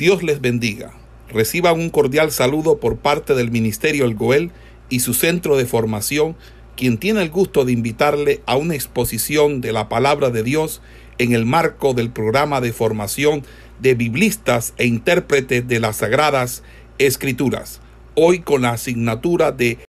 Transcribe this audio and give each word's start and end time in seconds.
Dios 0.00 0.22
les 0.22 0.40
bendiga. 0.40 0.98
Reciban 1.28 1.78
un 1.78 1.90
cordial 1.90 2.32
saludo 2.32 2.80
por 2.80 3.00
parte 3.00 3.34
del 3.34 3.50
Ministerio 3.50 4.06
El 4.06 4.14
Goel 4.14 4.50
y 4.88 5.00
su 5.00 5.12
centro 5.12 5.58
de 5.58 5.66
formación, 5.66 6.38
quien 6.74 6.96
tiene 6.96 7.20
el 7.20 7.28
gusto 7.28 7.66
de 7.66 7.72
invitarle 7.72 8.42
a 8.46 8.56
una 8.56 8.74
exposición 8.74 9.60
de 9.60 9.72
la 9.72 9.90
palabra 9.90 10.30
de 10.30 10.42
Dios 10.42 10.80
en 11.18 11.34
el 11.34 11.44
marco 11.44 11.92
del 11.92 12.10
programa 12.10 12.62
de 12.62 12.72
formación 12.72 13.44
de 13.78 13.94
biblistas 13.94 14.72
e 14.78 14.86
intérpretes 14.86 15.68
de 15.68 15.80
las 15.80 15.96
Sagradas 15.96 16.62
Escrituras, 16.96 17.82
hoy 18.14 18.40
con 18.40 18.62
la 18.62 18.70
asignatura 18.70 19.52
de 19.52 19.84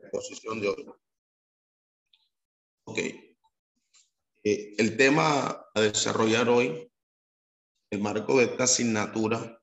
exposición 0.00 0.60
de 0.60 0.68
hoy. 0.68 0.86
Ok. 2.84 2.98
Eh, 4.44 4.74
el 4.78 4.96
tema 4.96 5.66
a 5.74 5.80
desarrollar 5.80 6.48
hoy 6.48 6.87
el 7.90 8.00
marco 8.00 8.38
de 8.38 8.44
esta 8.44 8.64
asignatura 8.64 9.60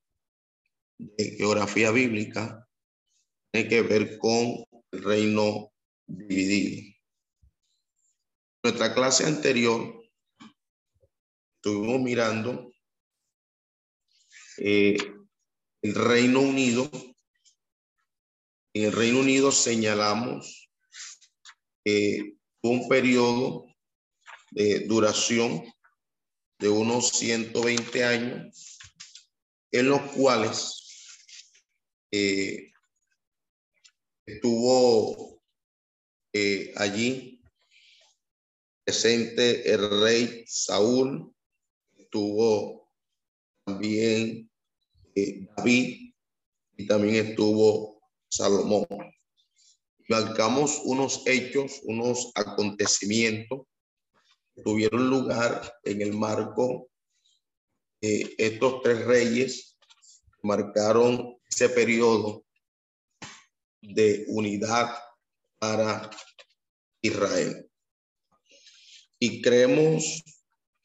de 0.98 1.36
geografía 1.38 1.92
bíblica 1.92 2.68
tiene 3.52 3.70
que 3.70 3.82
ver 3.82 4.18
con 4.18 4.66
el 4.92 5.04
reino 5.04 5.72
dividido. 6.08 6.94
Nuestra 8.64 8.94
clase 8.94 9.26
anterior 9.26 10.04
estuvimos 11.56 12.02
mirando 12.02 12.72
eh, 14.58 14.98
el 15.82 15.96
Reino 15.96 16.42
Unido. 16.42 16.90
En 18.74 18.86
el 18.86 18.92
Reino 18.92 19.20
Unido 19.20 19.52
señalamos 19.52 20.70
un 22.64 22.90
periodo 22.90 23.66
de 24.52 24.80
duración 24.88 25.64
de 26.66 26.72
unos 26.72 27.10
120 27.10 28.04
años, 28.04 28.80
en 29.72 29.88
los 29.88 30.02
cuales 30.14 31.30
eh, 32.10 32.72
estuvo 34.26 35.44
eh, 36.34 36.74
allí 36.78 37.40
presente 38.84 39.72
el 39.72 40.02
rey 40.02 40.44
Saúl, 40.48 41.32
estuvo 42.00 42.92
también 43.64 44.50
eh, 45.14 45.48
David 45.56 46.14
y 46.78 46.88
también 46.88 47.28
estuvo 47.28 48.02
Salomón. 48.28 48.88
Marcamos 50.10 50.82
unos 50.84 51.22
hechos, 51.28 51.82
unos 51.84 52.32
acontecimientos 52.34 53.68
tuvieron 54.64 55.10
lugar 55.10 55.80
en 55.84 56.02
el 56.02 56.14
marco 56.14 56.90
de 58.02 58.36
estos 58.38 58.82
tres 58.82 59.06
reyes 59.06 59.78
marcaron 60.42 61.38
ese 61.50 61.70
periodo 61.70 62.46
de 63.82 64.26
unidad 64.28 64.96
para 65.58 66.10
Israel. 67.02 67.70
Y 69.20 69.42
creemos 69.42 70.24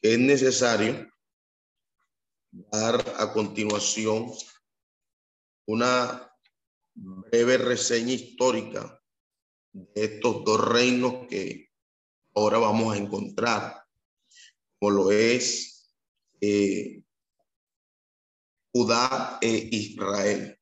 que 0.01 0.15
es 0.15 0.19
necesario 0.19 1.11
dar 2.51 3.15
a 3.19 3.33
continuación 3.33 4.33
una 5.67 6.31
breve 6.95 7.59
reseña 7.59 8.13
histórica 8.13 9.01
de 9.73 10.05
estos 10.05 10.45
dos 10.45 10.69
reinos 10.69 11.27
que 11.29 11.70
ahora 12.35 12.59
vamos 12.59 12.95
a 12.95 12.99
encontrar, 12.99 13.85
como 14.79 14.91
lo 14.91 15.11
es 15.11 15.93
eh, 16.41 17.03
Judá 18.73 19.39
e 19.41 19.69
Israel. 19.71 20.59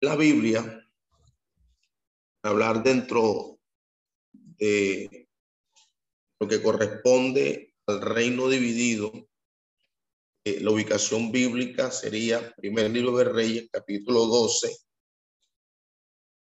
La 0.00 0.16
Biblia, 0.16 0.84
hablar 2.42 2.82
dentro 2.82 3.58
de 4.32 5.28
lo 6.40 6.48
que 6.48 6.62
corresponde 6.62 7.74
al 7.86 8.00
reino 8.00 8.48
dividido, 8.48 9.12
eh, 10.44 10.60
la 10.60 10.70
ubicación 10.70 11.30
bíblica 11.30 11.90
sería 11.90 12.54
primer 12.54 12.90
libro 12.90 13.16
de 13.16 13.24
Reyes, 13.24 13.68
capítulo 13.70 14.26
12, 14.26 14.76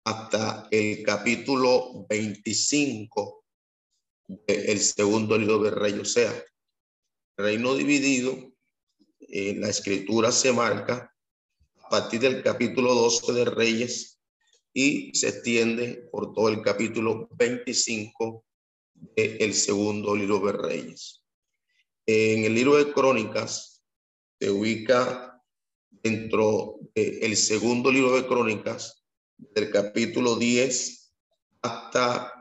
hasta 0.06 0.68
el 0.72 1.04
capítulo 1.04 2.06
25 2.10 3.45
el 4.48 4.80
segundo 4.80 5.38
libro 5.38 5.60
de 5.60 5.72
rey, 5.72 6.04
sea, 6.06 6.34
reino 7.38 7.76
dividido, 7.76 8.54
en 9.20 9.62
la 9.62 9.70
escritura 9.70 10.32
se 10.32 10.52
marca 10.52 11.12
a 11.84 11.90
partir 11.90 12.22
del 12.22 12.42
capítulo 12.42 12.94
12 12.94 13.34
de 13.34 13.46
Reyes 13.46 14.20
y 14.74 15.14
se 15.14 15.30
extiende 15.30 16.08
por 16.12 16.34
todo 16.34 16.50
el 16.50 16.62
capítulo 16.62 17.28
25 17.32 18.46
del 19.16 19.54
segundo 19.54 20.16
libro 20.16 20.40
de 20.40 20.54
Reyes. 20.54 21.24
En 22.06 22.46
el 22.46 22.54
libro 22.54 22.78
de 22.78 22.92
Crónicas 22.92 23.84
se 24.40 24.50
ubica 24.50 25.42
dentro 25.90 26.80
del 26.94 27.36
segundo 27.36 27.92
libro 27.92 28.16
de 28.16 28.28
Crónicas, 28.28 29.04
del 29.38 29.72
capítulo 29.72 30.36
10 30.36 31.14
hasta 31.62 32.35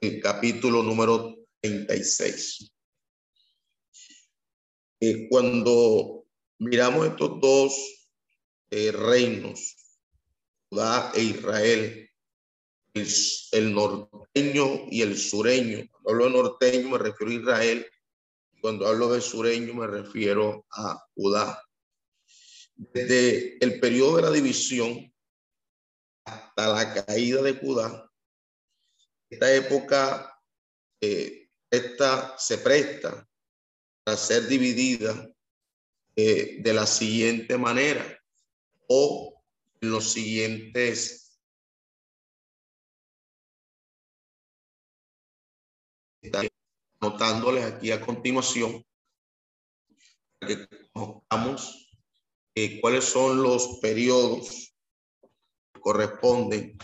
el 0.00 0.20
capítulo 0.20 0.82
número 0.82 1.36
36. 1.60 2.72
Eh, 5.00 5.28
cuando 5.28 6.24
miramos 6.58 7.06
estos 7.06 7.40
dos 7.40 8.08
eh, 8.70 8.92
reinos, 8.92 9.76
Judá 10.68 11.12
e 11.14 11.22
Israel, 11.22 12.10
el, 12.94 13.74
norteño 13.74 14.86
y 14.90 15.02
el 15.02 15.16
sureño, 15.18 15.86
cuando 15.90 16.10
hablo 16.10 16.24
de 16.24 16.42
norteño 16.42 16.88
me 16.88 16.98
refiero 16.98 17.30
a 17.30 17.34
Israel, 17.34 17.86
cuando 18.60 18.86
hablo 18.86 19.12
de 19.12 19.20
sureño 19.20 19.74
me 19.74 19.86
refiero 19.86 20.64
a 20.70 20.98
Judá. 21.14 21.62
Desde 22.74 23.62
el 23.64 23.80
periodo 23.80 24.16
de 24.16 24.22
la 24.22 24.30
división 24.30 25.12
hasta 26.24 26.68
la 26.68 27.04
caída 27.04 27.42
de 27.42 27.52
Judá, 27.54 28.05
esta 29.30 29.52
época 29.54 30.40
eh, 31.00 31.48
esta 31.70 32.38
se 32.38 32.58
presta 32.58 33.28
para 34.04 34.16
ser 34.16 34.46
dividida 34.46 35.28
eh, 36.14 36.58
de 36.60 36.72
la 36.72 36.86
siguiente 36.86 37.58
manera 37.58 38.18
o 38.88 39.42
en 39.80 39.90
los 39.90 40.12
siguientes 40.12 41.38
anotándoles 47.00 47.64
aquí 47.64 47.90
a 47.90 48.00
continuación 48.00 48.84
que 50.40 50.68
conozcamos 50.92 51.90
eh, 52.54 52.80
cuáles 52.80 53.04
son 53.04 53.42
los 53.42 53.78
periodos 53.80 54.74
que 55.72 55.80
corresponden 55.80 56.78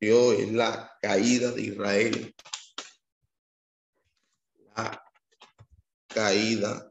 es 0.00 0.52
la 0.52 0.92
caída 1.00 1.52
de 1.52 1.62
Israel. 1.62 2.34
La 4.76 5.02
caída 6.08 6.90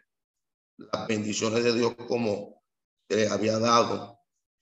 las 0.77 1.07
bendiciones 1.07 1.63
de 1.63 1.73
Dios 1.73 1.95
como 2.07 2.61
le 3.09 3.27
había 3.27 3.57
dado 3.57 4.19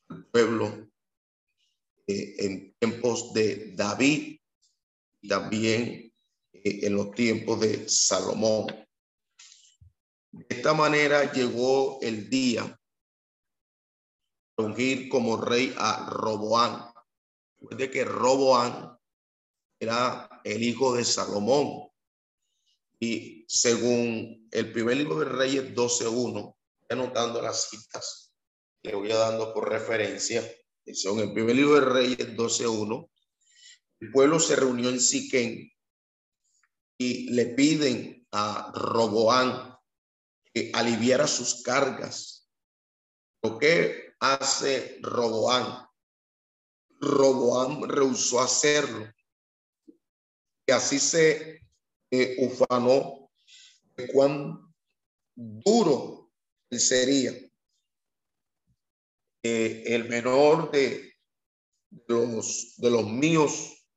al 0.10 0.26
pueblo 0.28 0.88
eh, 2.08 2.36
en 2.38 2.76
tiempos 2.80 3.34
de 3.34 3.74
David, 3.76 4.40
también 5.28 6.14
eh, 6.54 6.80
en 6.84 6.96
los 6.96 7.12
tiempos 7.12 7.60
de 7.60 7.90
Salomón. 7.90 8.68
De 10.32 10.46
esta 10.50 10.74
manera 10.74 11.32
llegó 11.34 12.00
el 12.02 12.30
día 12.30 12.80
de 14.58 14.64
ungir 14.64 15.10
como 15.10 15.38
rey 15.38 15.74
a 15.78 16.08
Roboán. 16.10 16.94
De 17.72 17.90
que 17.90 18.06
Roboán 18.06 18.96
era 19.80 20.30
el 20.44 20.62
hijo 20.62 20.94
de 20.94 21.04
Salomón. 21.04 21.90
Y 23.00 23.46
según 23.48 24.48
el 24.52 24.72
primer 24.72 24.98
libro 24.98 25.20
de 25.20 25.26
Reyes 25.26 25.76
12.1, 25.76 26.56
anotando 26.90 27.42
las 27.42 27.70
citas, 27.70 28.34
le 28.84 28.96
voy 28.96 29.12
a 29.12 29.18
dando 29.18 29.54
por 29.54 29.70
referencia, 29.70 30.44
según 30.86 31.22
el 31.22 31.34
primer 31.34 31.56
libro 31.56 31.76
de 31.76 31.82
Reyes 31.82 32.36
12.1, 32.36 33.10
el 34.02 34.12
pueblo 34.12 34.40
se 34.40 34.56
reunió 34.56 34.90
en 34.90 35.00
Siquén 35.00 35.72
y 36.98 37.30
le 37.32 37.48
piden 37.48 38.26
a 38.32 38.72
Roboán 38.74 39.76
que 40.54 40.72
aliviara 40.74 41.28
sus 41.28 41.64
cargas. 41.64 42.50
¿Lo 43.42 43.58
que 43.58 44.14
hace 44.20 45.00
Roboán? 45.02 45.86
Roboán 47.00 47.88
rehusó 47.90 48.40
hacerlo. 48.40 49.12
Y 50.68 50.72
así 50.72 51.00
se 51.00 51.65
de 52.12 54.08
cuán 54.14 54.74
duro 55.36 56.32
sería. 56.72 57.34
el 59.44 60.10
menor 60.10 60.72
de 60.72 61.16
de 62.08 62.14
los, 62.14 62.76
de 62.78 62.90
los 62.90 63.08
míos 63.08 63.88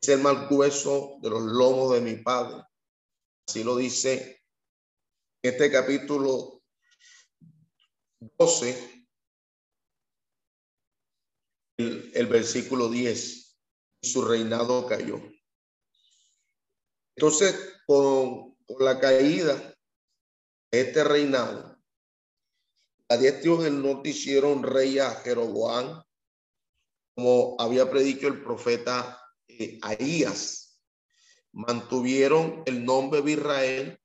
es 0.00 0.08
el 0.08 0.20
más 0.20 0.48
grueso 0.48 1.18
de 1.20 1.30
los 1.30 1.42
lomos 1.42 1.92
de 1.92 2.00
mi 2.00 2.16
padre. 2.22 2.62
Así 3.46 3.62
lo 3.62 3.76
dice 3.76 4.42
este 5.42 5.70
capítulo 5.70 6.62
12, 8.38 9.06
el, 11.78 12.10
el 12.14 12.26
versículo 12.26 12.88
10. 12.88 13.58
Su 14.02 14.24
reinado 14.24 14.86
cayó. 14.86 15.20
Entonces, 17.16 17.80
con, 17.86 18.54
la 18.78 19.00
caída 19.00 19.74
este 20.70 21.02
reinado, 21.02 21.78
a 23.08 23.16
diez 23.16 23.40
tribus 23.40 23.64
del 23.64 23.80
norte 23.80 24.10
hicieron 24.10 24.62
rey 24.62 24.98
a 24.98 25.10
Jeroboam, 25.12 26.02
como 27.14 27.56
había 27.58 27.88
predicho 27.88 28.28
el 28.28 28.42
profeta 28.42 29.18
eh, 29.48 29.78
Ahías. 29.82 30.82
Mantuvieron 31.52 32.62
el 32.66 32.84
nombre 32.84 33.22
de 33.22 33.32
Israel, 33.32 34.00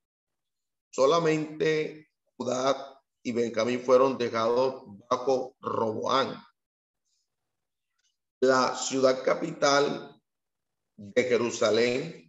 solamente 0.89 2.09
Judá 2.37 3.01
y 3.23 3.33
Benjamín 3.33 3.81
fueron 3.81 4.17
dejados 4.17 4.83
bajo 5.09 5.57
Roboán. 5.59 6.41
La 8.39 8.75
ciudad 8.75 9.21
capital 9.23 10.21
de 10.95 11.23
Jerusalén 11.23 12.20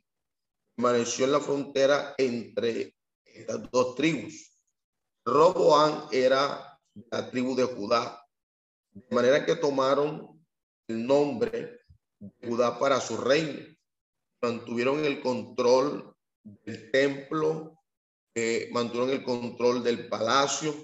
permaneció 0.82 1.26
en 1.26 1.32
la 1.32 1.40
frontera 1.40 2.14
entre 2.18 2.96
estas 3.24 3.70
dos 3.70 3.94
tribus. 3.94 4.58
Roboán 5.24 6.08
era 6.10 6.76
la 7.10 7.30
tribu 7.30 7.54
de 7.54 7.64
Judá, 7.64 8.20
de 8.90 9.14
manera 9.14 9.46
que 9.46 9.54
tomaron 9.54 10.44
el 10.88 11.06
nombre 11.06 11.80
de 12.18 12.48
Judá 12.48 12.78
para 12.78 13.00
su 13.00 13.16
reino. 13.16 13.64
Mantuvieron 14.42 15.04
el 15.04 15.22
control 15.22 16.16
del 16.42 16.90
templo, 16.90 17.78
eh, 18.34 18.68
mantuvieron 18.72 19.10
el 19.10 19.22
control 19.22 19.84
del 19.84 20.08
palacio 20.08 20.74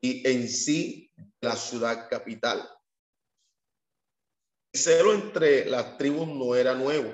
y 0.00 0.26
en 0.26 0.48
sí 0.48 1.12
la 1.42 1.54
ciudad 1.54 2.08
capital. 2.08 2.66
El 4.72 4.80
celo 4.80 5.12
entre 5.12 5.66
las 5.66 5.98
tribus 5.98 6.28
no 6.28 6.54
era 6.54 6.74
nuevo. 6.74 7.12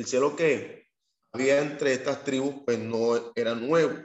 El 0.00 0.06
cielo 0.06 0.34
que 0.34 0.88
había 1.30 1.60
entre 1.60 1.92
estas 1.92 2.24
tribus 2.24 2.62
pues 2.64 2.78
no 2.78 3.32
era 3.34 3.54
nuevo. 3.54 3.98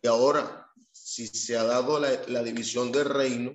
Y 0.00 0.06
ahora, 0.06 0.70
si 0.92 1.26
se 1.26 1.56
ha 1.56 1.64
dado 1.64 1.98
la, 1.98 2.42
división 2.44 2.92
del 2.92 3.06
reino, 3.06 3.52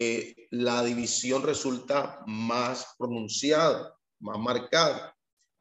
eh, 0.00 0.48
la 0.50 0.82
división 0.82 1.44
resulta 1.44 2.20
más 2.26 2.94
pronunciada, 2.98 3.96
más 4.18 4.38
marcada. 4.40 5.16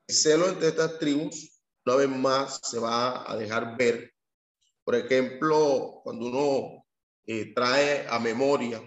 El 0.07 0.15
celo 0.15 0.47
entre 0.47 0.69
estas 0.69 0.97
tribus, 0.97 1.61
una 1.85 1.97
vez 1.97 2.09
más, 2.09 2.59
se 2.63 2.79
va 2.79 3.31
a 3.31 3.37
dejar 3.37 3.77
ver. 3.77 4.11
Por 4.83 4.95
ejemplo, 4.95 6.01
cuando 6.03 6.25
uno 6.25 6.85
eh, 7.27 7.53
trae 7.53 8.07
a 8.09 8.17
memoria 8.17 8.81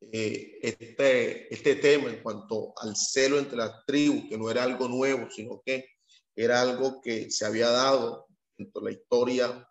eh, 0.00 0.58
este, 0.62 1.52
este 1.52 1.76
tema 1.76 2.08
en 2.08 2.22
cuanto 2.22 2.72
al 2.78 2.96
celo 2.96 3.38
entre 3.38 3.58
las 3.58 3.84
tribus, 3.86 4.28
que 4.28 4.38
no 4.38 4.50
era 4.50 4.62
algo 4.62 4.88
nuevo, 4.88 5.28
sino 5.30 5.60
que 5.64 5.86
era 6.34 6.60
algo 6.60 7.00
que 7.00 7.30
se 7.30 7.44
había 7.44 7.68
dado 7.68 8.26
en 8.56 8.70
la 8.80 8.92
historia 8.92 9.68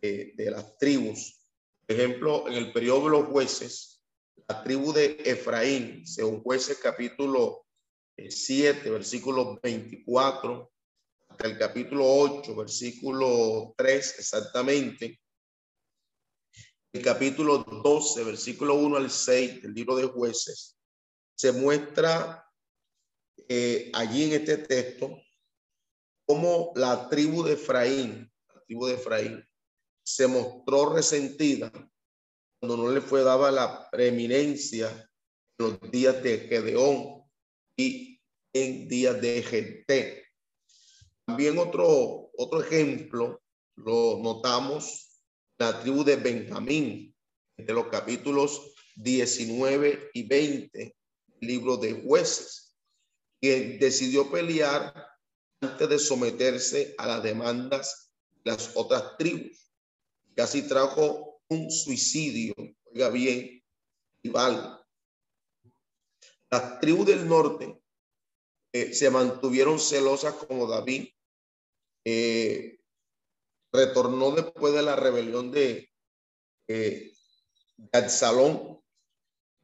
de, 0.00 0.32
de 0.36 0.50
las 0.50 0.76
tribus. 0.78 1.46
Por 1.86 1.96
ejemplo, 1.96 2.48
en 2.48 2.54
el 2.54 2.72
periodo 2.72 3.04
de 3.04 3.10
los 3.10 3.26
jueces, 3.28 4.02
la 4.48 4.64
tribu 4.64 4.92
de 4.92 5.22
Efraín, 5.24 6.04
según 6.06 6.42
jueces 6.42 6.78
capítulo 6.78 7.66
7, 8.16 8.88
eh, 8.88 8.90
versículo 8.90 9.60
24, 9.62 10.72
hasta 11.28 11.46
el 11.46 11.56
capítulo 11.56 12.04
8, 12.04 12.56
versículo 12.56 13.74
3 13.76 14.18
exactamente, 14.18 15.20
el 16.92 17.02
capítulo 17.02 17.58
12, 17.58 18.24
versículo 18.24 18.74
1 18.74 18.96
al 18.96 19.10
6 19.10 19.62
del 19.62 19.74
libro 19.74 19.94
de 19.96 20.06
jueces, 20.06 20.76
se 21.36 21.52
muestra 21.52 22.44
eh, 23.48 23.90
allí 23.94 24.24
en 24.24 24.32
este 24.40 24.58
texto 24.58 25.16
cómo 26.26 26.72
la 26.74 27.08
tribu 27.08 27.42
de 27.44 27.54
Efraín, 27.54 28.30
la 28.54 28.62
tribu 28.62 28.86
de 28.86 28.94
Efraín, 28.94 29.44
se 30.02 30.26
mostró 30.26 30.94
resentida 30.94 31.70
cuando 32.58 32.76
no 32.76 32.90
le 32.90 33.00
fue 33.00 33.22
dada 33.22 33.50
la 33.50 33.88
preeminencia 33.90 34.88
en 35.58 35.66
los 35.66 35.90
días 35.90 36.22
de 36.22 36.40
Gedeón 36.40 37.22
y 37.76 38.20
en 38.52 38.88
días 38.88 39.20
de 39.20 39.42
Gente. 39.42 40.24
También 41.24 41.56
otro, 41.58 42.30
otro 42.36 42.62
ejemplo 42.62 43.40
lo 43.76 44.18
notamos 44.18 45.09
la 45.60 45.78
tribu 45.78 46.02
de 46.02 46.16
Benjamín, 46.16 47.14
de 47.54 47.72
los 47.74 47.88
capítulos 47.88 48.72
19 48.96 50.10
y 50.14 50.22
20 50.26 50.96
libro 51.40 51.76
de 51.76 52.02
jueces, 52.02 52.74
que 53.42 53.76
decidió 53.78 54.30
pelear 54.30 54.94
antes 55.60 55.86
de 55.86 55.98
someterse 55.98 56.94
a 56.96 57.06
las 57.06 57.22
demandas 57.22 58.10
de 58.42 58.52
las 58.52 58.74
otras 58.74 59.18
tribus. 59.18 59.70
Casi 60.34 60.62
trajo 60.62 61.42
un 61.48 61.70
suicidio, 61.70 62.54
oiga 62.86 63.10
bien, 63.10 63.62
rival. 64.22 64.82
Las 66.50 66.80
tribus 66.80 67.06
del 67.06 67.28
norte 67.28 67.78
eh, 68.72 68.94
se 68.94 69.10
mantuvieron 69.10 69.78
celosas 69.78 70.32
como 70.34 70.66
David, 70.66 71.08
eh, 72.06 72.79
retornó 73.72 74.32
después 74.32 74.74
de 74.74 74.82
la 74.82 74.96
rebelión 74.96 75.50
de, 75.50 75.90
eh. 76.68 77.12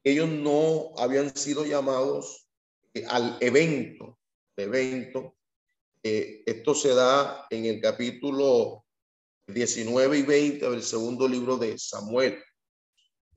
Ellos 0.03 0.29
no 0.29 0.93
habían 0.97 1.37
sido 1.37 1.65
llamados 1.65 2.49
eh, 2.95 3.05
al 3.09 3.37
evento, 3.41 4.19
evento. 4.57 5.37
Eh, 6.03 6.43
esto 6.47 6.75
se 6.75 6.95
da 6.95 7.47
en 7.51 7.67
el 7.67 7.81
capítulo 7.81 8.85
19 9.49 10.19
y 10.19 10.23
20 10.23 10.71
del 10.71 10.83
segundo 10.83 11.29
libro 11.29 11.57
de 11.57 11.79
Samuel. 11.79 12.43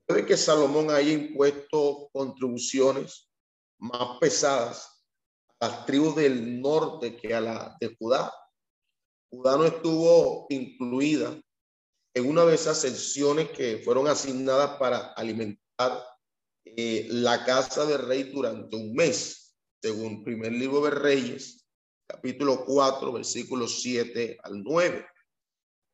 Puede 0.06 0.24
que 0.24 0.36
Salomón 0.36 0.90
haya 0.90 1.12
impuesto 1.12 2.08
contribuciones 2.12 3.28
más 3.78 4.18
pesadas 4.18 5.04
a 5.60 5.68
las 5.68 5.86
tribus 5.86 6.16
del 6.16 6.60
norte 6.60 7.16
que 7.16 7.34
a 7.34 7.40
la 7.40 7.76
de 7.80 7.94
Judá 7.96 8.32
Judá 9.30 9.56
no 9.56 9.64
estuvo 9.64 10.46
incluida 10.50 11.40
en 12.14 12.28
una 12.28 12.44
de 12.44 12.56
esas 12.56 12.80
secciones 12.80 13.50
que 13.50 13.78
fueron 13.78 14.08
asignadas 14.08 14.76
para 14.78 15.12
alimentar 15.12 16.04
eh, 16.64 17.06
la 17.10 17.44
casa 17.44 17.86
del 17.86 18.00
rey 18.06 18.24
durante 18.24 18.76
un 18.76 18.92
mes, 18.92 19.56
según 19.80 20.24
primer 20.24 20.52
libro 20.52 20.82
de 20.82 20.90
Reyes, 20.90 21.64
capítulo 22.06 22.64
4, 22.64 23.12
versículos 23.12 23.80
7 23.82 24.38
al 24.42 24.62
9. 24.62 25.06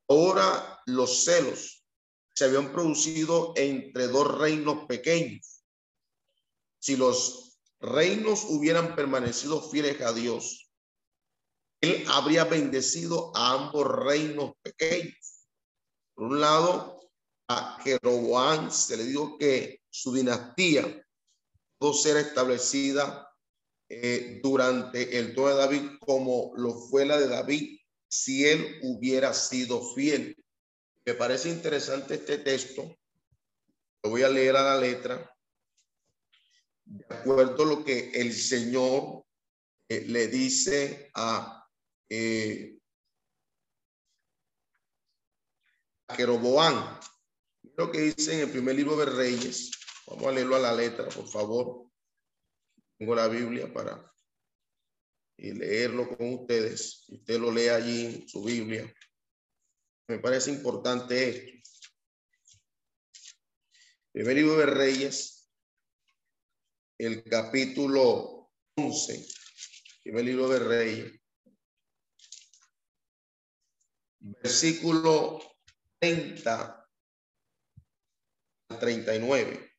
Ahora 0.09 0.81
los 0.87 1.25
celos 1.25 1.85
se 2.35 2.45
habían 2.47 2.73
producido 2.73 3.53
entre 3.57 4.09
dos 4.09 4.39
reinos 4.39 4.87
pequeños. 4.87 5.63
Si 6.79 6.97
los 6.97 7.59
reinos 7.81 8.45
hubieran 8.45 8.95
permanecido 8.95 9.61
fieles 9.61 10.01
a 10.01 10.13
Dios, 10.13 10.66
él 11.81 12.05
habría 12.09 12.45
bendecido 12.45 13.33
a 13.37 13.53
ambos 13.53 13.87
reinos 13.87 14.53
pequeños. 14.63 15.47
Por 16.15 16.27
un 16.27 16.41
lado, 16.41 17.01
a 17.49 17.79
Jeroboam 17.83 18.71
se 18.71 18.97
le 18.97 19.05
dijo 19.05 19.39
que 19.39 19.83
su 19.89 20.13
dinastía 20.13 21.07
pudo 21.79 21.93
ser 21.93 22.17
establecida 22.17 23.31
eh, 23.89 24.41
durante 24.43 25.19
el 25.19 25.35
trono 25.35 25.51
de 25.51 25.57
David 25.57 25.91
como 26.01 26.53
lo 26.57 26.75
fue 26.75 27.05
la 27.05 27.19
de 27.19 27.29
David 27.29 27.79
si 28.09 28.47
él 28.47 28.81
hubiera 28.83 29.33
sido 29.33 29.95
fiel. 29.95 30.37
Me 31.05 31.15
parece 31.15 31.51
interesante 31.51 32.15
este 32.15 32.39
texto. 32.39 32.97
Lo 34.03 34.11
voy 34.11 34.23
a 34.23 34.29
leer 34.29 34.57
a 34.57 34.63
la 34.63 34.81
letra. 34.81 35.33
De 36.85 37.05
acuerdo 37.15 37.63
a 37.63 37.67
lo 37.67 37.85
que 37.85 38.11
el 38.11 38.33
Señor 38.33 39.25
eh, 39.89 40.05
le 40.09 40.29
dice 40.29 41.11
a 41.15 41.56
eh, 42.09 42.79
Jeroboam. 46.15 47.01
Lo 47.77 47.91
que 47.91 48.01
dice 48.01 48.35
en 48.35 48.41
el 48.41 48.51
primer 48.51 48.77
libro 48.77 48.97
de 48.97 49.07
Reyes. 49.07 49.71
Vamos 50.07 50.27
a 50.27 50.33
leerlo 50.33 50.57
a 50.57 50.61
la 50.61 50.75
letra, 50.75 51.09
por 51.09 51.29
favor. 51.29 51.91
Tengo 52.97 53.15
la 53.15 53.29
Biblia 53.29 53.73
para 53.73 54.13
leerlo 55.37 56.17
con 56.17 56.35
ustedes. 56.35 57.05
Usted 57.09 57.39
lo 57.39 57.51
lee 57.51 57.69
allí 57.69 58.07
en 58.07 58.29
su 58.29 58.43
Biblia. 58.43 58.93
Me 60.09 60.19
parece 60.19 60.51
importante 60.51 61.29
esto. 61.29 61.57
Primer 64.13 64.37
libro 64.37 64.57
de 64.57 64.67
Reyes, 64.67 65.51
el 66.97 67.23
capítulo 67.25 68.51
11, 68.77 69.27
primer 70.03 70.25
libro 70.25 70.49
de 70.49 70.59
Reyes, 70.59 71.21
versículo 74.43 75.41
30 76.01 76.89
al 78.69 78.79
39. 78.79 79.73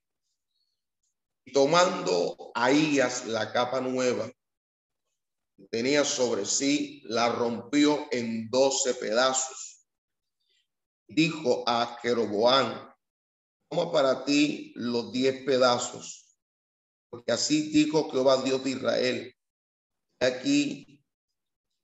Tomando 1.53 2.51
Ahías 2.53 3.25
la 3.25 3.51
capa 3.51 3.79
nueva 3.81 4.29
tenía 5.71 6.05
sobre 6.05 6.45
sí, 6.45 7.01
la 7.05 7.29
rompió 7.29 8.07
en 8.11 8.49
doce 8.49 8.93
pedazos. 8.93 9.85
Dijo 11.07 11.63
a 11.67 11.97
Jeroboam, 12.01 12.93
toma 13.69 13.91
para 13.91 14.25
ti 14.25 14.73
los 14.75 15.11
diez 15.11 15.43
pedazos, 15.45 16.35
porque 17.09 17.31
así 17.31 17.69
dijo 17.69 18.09
Jehová 18.11 18.43
Dios 18.43 18.63
de 18.63 18.69
Israel. 18.71 19.35
Aquí 20.19 20.96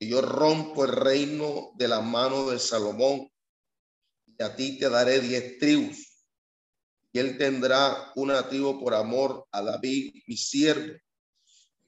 yo 0.08 0.22
rompo 0.22 0.86
el 0.86 0.92
reino 0.92 1.72
de 1.76 1.88
la 1.88 2.02
mano 2.02 2.50
de 2.50 2.60
Salomón, 2.60 3.30
y 4.26 4.44
a 4.44 4.56
ti 4.56 4.80
te 4.80 4.90
daré 4.90 5.20
diez 5.20 5.58
tribus, 5.60 6.26
y 7.12 7.20
él 7.20 7.38
tendrá 7.38 8.12
una 8.16 8.48
tribu 8.50 8.80
por 8.80 8.96
amor 8.96 9.48
a 9.52 9.62
David, 9.62 10.14
mi 10.28 10.36
siervo, 10.36 10.94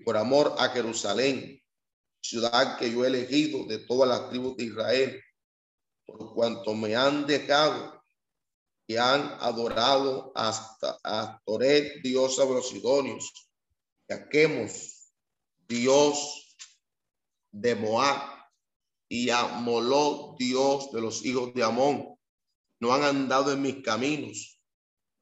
por 0.03 0.17
amor 0.17 0.55
a 0.59 0.69
Jerusalén 0.69 1.61
ciudad 2.25 2.77
que 2.77 2.91
yo 2.91 3.03
he 3.03 3.07
elegido 3.07 3.65
de 3.65 3.79
todas 3.79 4.09
las 4.09 4.29
tribus 4.29 4.57
de 4.57 4.63
Israel, 4.65 5.21
por 6.05 6.33
cuanto 6.33 6.73
me 6.73 6.95
han 6.95 7.25
dejado 7.27 8.03
y 8.87 8.97
han 8.97 9.37
adorado 9.39 10.31
hasta 10.35 10.99
a 11.03 11.41
Toret, 11.45 12.01
Dios 12.01 12.37
de 12.37 12.45
los 12.45 12.69
Sidonios, 12.69 13.31
y 14.07 14.13
a 14.13 14.27
Dios 15.67 16.44
de 17.55 17.73
Moab, 17.73 18.35
y 19.09 19.29
a 19.29 19.47
Moló, 19.47 20.35
Dios 20.37 20.91
de 20.91 20.99
los 20.99 21.23
hijos 21.25 21.53
de 21.53 21.63
Amón. 21.63 22.17
No 22.81 22.93
han 22.93 23.03
andado 23.03 23.53
en 23.53 23.61
mis 23.61 23.81
caminos, 23.81 24.59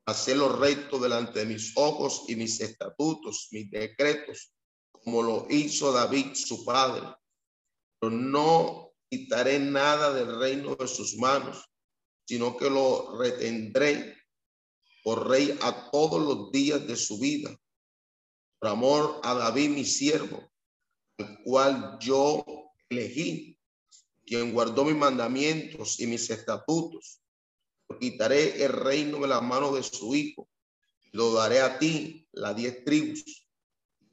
hacer 0.08 0.38
lo 0.38 0.50
recto 0.58 0.98
delante 0.98 1.40
de 1.40 1.46
mis 1.46 1.74
ojos 1.76 2.24
y 2.28 2.36
mis 2.36 2.60
estatutos, 2.60 3.50
mis 3.52 3.70
decretos, 3.70 4.52
como 4.92 5.22
lo 5.22 5.48
hizo 5.50 5.92
David, 5.92 6.34
su 6.34 6.66
padre. 6.66 7.08
Pero 8.00 8.12
no 8.12 8.94
quitaré 9.10 9.60
nada 9.60 10.12
del 10.12 10.40
reino 10.40 10.76
de 10.76 10.88
sus 10.88 11.16
manos, 11.18 11.64
sino 12.28 12.58
que 12.58 12.70
lo 12.70 13.16
retendré 13.20 14.18
por 15.04 15.30
rey 15.30 15.58
a 15.62 15.92
todos 15.92 16.20
los 16.20 16.52
días 16.52 16.88
de 16.88 16.96
su 16.96 17.20
vida, 17.20 17.56
por 18.60 18.70
amor 18.72 19.22
a 19.24 19.36
David, 19.36 19.70
mi 19.70 19.86
siervo, 19.86 20.53
el 21.18 21.44
cual 21.44 21.98
yo 22.00 22.46
elegí, 22.90 23.58
quien 24.26 24.54
guardó 24.54 24.86
mis 24.86 24.96
mandamientos 24.96 26.00
y 26.00 26.08
mis 26.08 26.30
estatutos. 26.30 27.22
Quitaré 28.00 28.64
el 28.64 28.72
reino 28.72 29.20
de 29.20 29.28
la 29.28 29.42
mano 29.42 29.74
de 29.74 29.84
su 29.84 30.16
hijo, 30.16 30.50
lo 31.12 31.34
daré 31.34 31.62
a 31.62 31.78
ti, 31.78 32.28
las 32.32 32.56
diez 32.56 32.84
tribus 32.84 33.44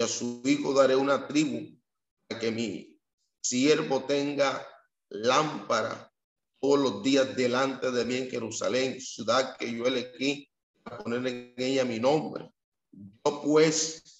a 0.02 0.08
su 0.08 0.42
hijo 0.44 0.72
daré 0.72 0.96
una 0.96 1.26
tribu 1.28 1.78
para 2.26 2.40
que 2.40 2.50
mi 2.50 2.98
siervo 3.42 4.04
tenga 4.04 4.66
lámpara 5.08 6.12
todos 6.60 6.78
los 6.78 7.02
días 7.02 7.36
delante 7.36 7.90
de 7.90 8.04
mí 8.04 8.16
en 8.16 8.30
Jerusalén, 8.30 9.00
ciudad 9.00 9.56
que 9.56 9.72
yo 9.72 9.86
elegí 9.86 10.48
a 10.84 10.98
poner 10.98 11.26
en 11.26 11.54
ella 11.56 11.84
mi 11.84 11.98
nombre. 11.98 12.50
Yo 12.92 13.42
pues 13.42 14.19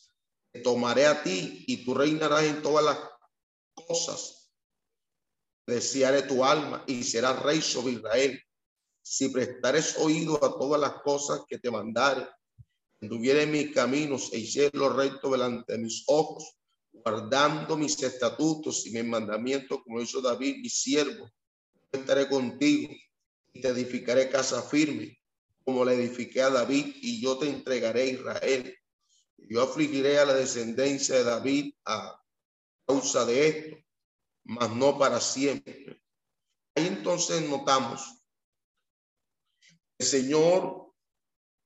tomaré 0.62 1.06
a 1.06 1.22
ti 1.22 1.64
y 1.66 1.84
tú 1.84 1.94
reinarás 1.94 2.44
en 2.44 2.62
todas 2.62 2.84
las 2.84 2.98
cosas. 3.86 4.52
Desearé 5.66 6.22
tu 6.22 6.44
alma 6.44 6.84
y 6.86 7.04
serás 7.04 7.40
rey 7.42 7.60
sobre 7.60 7.94
Israel. 7.94 8.40
Si 9.02 9.28
prestares 9.28 9.96
oído 9.98 10.36
a 10.44 10.58
todas 10.58 10.80
las 10.80 11.02
cosas 11.02 11.42
que 11.48 11.58
te 11.58 11.70
mandare 11.70 12.26
anduviera 13.02 13.42
en 13.42 13.50
mis 13.50 13.72
caminos 13.72 14.30
e 14.32 14.38
hiciera 14.38 14.70
lo 14.74 14.90
recto 14.90 15.30
delante 15.30 15.72
de 15.72 15.78
mis 15.78 16.04
ojos, 16.06 16.56
guardando 16.92 17.76
mis 17.76 18.00
estatutos 18.02 18.86
y 18.86 18.90
mis 18.90 19.04
mandamientos, 19.04 19.80
como 19.84 20.00
hizo 20.00 20.20
David, 20.20 20.56
mi 20.60 20.68
siervo, 20.68 21.30
estaré 21.90 22.28
contigo 22.28 22.92
y 23.52 23.60
te 23.60 23.68
edificaré 23.68 24.28
casa 24.28 24.62
firme, 24.62 25.18
como 25.64 25.84
le 25.84 25.94
edifiqué 25.94 26.42
a 26.42 26.50
David, 26.50 26.94
y 27.00 27.20
yo 27.22 27.38
te 27.38 27.48
entregaré 27.48 28.02
a 28.02 28.06
Israel. 28.06 28.76
Yo 29.48 29.62
afligiré 29.62 30.18
a 30.18 30.26
la 30.26 30.34
descendencia 30.34 31.16
de 31.16 31.24
David 31.24 31.74
a 31.84 32.20
causa 32.86 33.24
de 33.24 33.48
esto, 33.48 33.76
mas 34.44 34.70
no 34.70 34.98
para 34.98 35.20
siempre. 35.20 36.02
Ahí 36.74 36.86
entonces 36.86 37.48
notamos, 37.48 38.20
el 39.98 40.06
Señor 40.06 40.92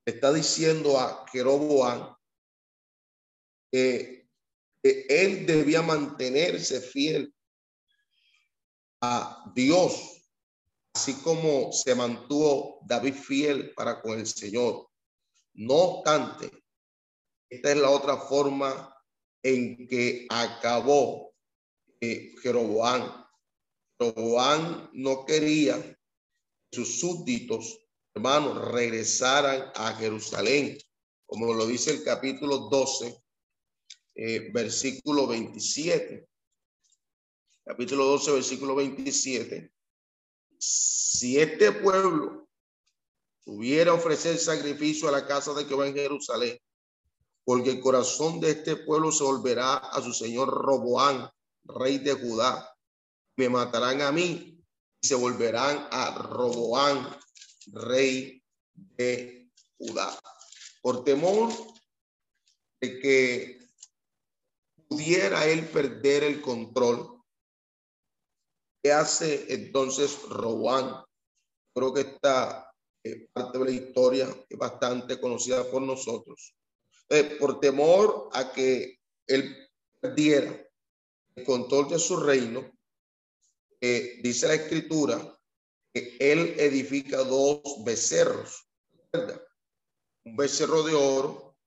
está 0.05 0.31
diciendo 0.33 0.99
a 0.99 1.25
Jeroboam 1.31 2.15
que, 3.71 4.15
él 4.83 5.47
debía 5.47 5.81
mantenerse 5.81 6.79
fiel 6.79 7.33
a 9.01 9.51
Dios, 9.55 10.21
así 10.93 11.15
como 11.23 11.71
se 11.71 11.95
mantuvo 11.95 12.81
David 12.85 13.15
fiel 13.15 13.73
para 13.73 13.99
con 13.99 14.19
el 14.19 14.27
Señor. 14.27 14.87
No 15.55 15.73
obstante, 15.73 16.51
esta 17.49 17.71
es 17.71 17.77
la 17.77 17.89
otra 17.89 18.17
forma 18.17 18.95
en 19.43 19.87
que 19.87 20.25
acabó 20.29 21.33
eh, 22.01 22.33
Jeroboam. 22.41 23.25
Jeroboam 23.99 24.89
no 24.93 25.25
quería 25.25 25.81
que 25.81 25.97
sus 26.71 26.99
súbditos 26.99 27.85
hermanos, 28.15 28.71
regresaran 28.71 29.71
a 29.75 29.93
Jerusalén, 29.93 30.77
como 31.25 31.53
lo 31.53 31.67
dice 31.67 31.91
el 31.91 32.03
capítulo 32.03 32.69
12, 32.69 33.21
eh, 34.15 34.51
versículo 34.53 35.27
27. 35.27 36.25
Capítulo 37.65 38.05
12, 38.05 38.31
versículo 38.31 38.75
27. 38.75 39.69
Si 40.57 41.37
este 41.37 41.73
pueblo 41.73 42.47
hubiera 43.45 43.93
ofrecer 43.93 44.37
sacrificio 44.37 45.09
a 45.09 45.11
la 45.11 45.27
casa 45.27 45.53
de 45.53 45.65
Jehová 45.65 45.87
en 45.87 45.95
Jerusalén, 45.95 46.57
porque 47.45 47.69
el 47.69 47.79
corazón 47.79 48.39
de 48.39 48.51
este 48.51 48.75
pueblo 48.75 49.11
se 49.11 49.23
volverá 49.23 49.75
a 49.75 50.01
su 50.01 50.11
señor 50.11 50.49
Roboán, 50.49 51.29
rey 51.63 51.99
de 51.99 52.13
Judá. 52.13 52.75
Me 53.37 53.49
matarán 53.49 54.01
a 54.01 54.11
mí 54.11 54.59
y 54.99 55.07
se 55.07 55.13
volverán 55.13 55.87
a 55.91 56.23
Roboán, 56.23 57.15
rey 57.67 58.43
de 58.75 59.51
Judá. 59.77 60.19
Por 60.81 61.03
temor 61.03 61.53
de 62.81 62.99
que 62.99 63.59
pudiera 64.89 65.45
él 65.45 65.67
perder 65.67 66.23
el 66.23 66.41
control, 66.41 67.21
¿qué 68.81 68.91
hace 68.91 69.53
entonces 69.53 70.19
Roboán? 70.29 71.03
Creo 71.75 71.93
que 71.93 72.01
esta 72.01 72.73
eh, 73.03 73.27
parte 73.31 73.59
de 73.59 73.65
la 73.65 73.71
historia 73.71 74.45
es 74.49 74.57
bastante 74.57 75.19
conocida 75.19 75.63
por 75.69 75.83
nosotros. 75.83 76.54
Eh, 77.09 77.37
por 77.39 77.59
temor 77.59 78.29
a 78.33 78.51
que 78.51 78.99
él 79.27 79.55
perdiera 79.99 80.67
el 81.35 81.43
control 81.43 81.89
de 81.89 81.99
su 81.99 82.17
reino, 82.17 82.71
eh, 83.79 84.19
dice 84.23 84.47
la 84.47 84.55
escritura 84.55 85.35
él 86.19 86.55
edifica 86.59 87.23
dos 87.23 87.61
becerros, 87.85 88.67
un 90.25 90.35
becerro 90.35 90.83
de 90.83 90.93
oro 90.93 91.57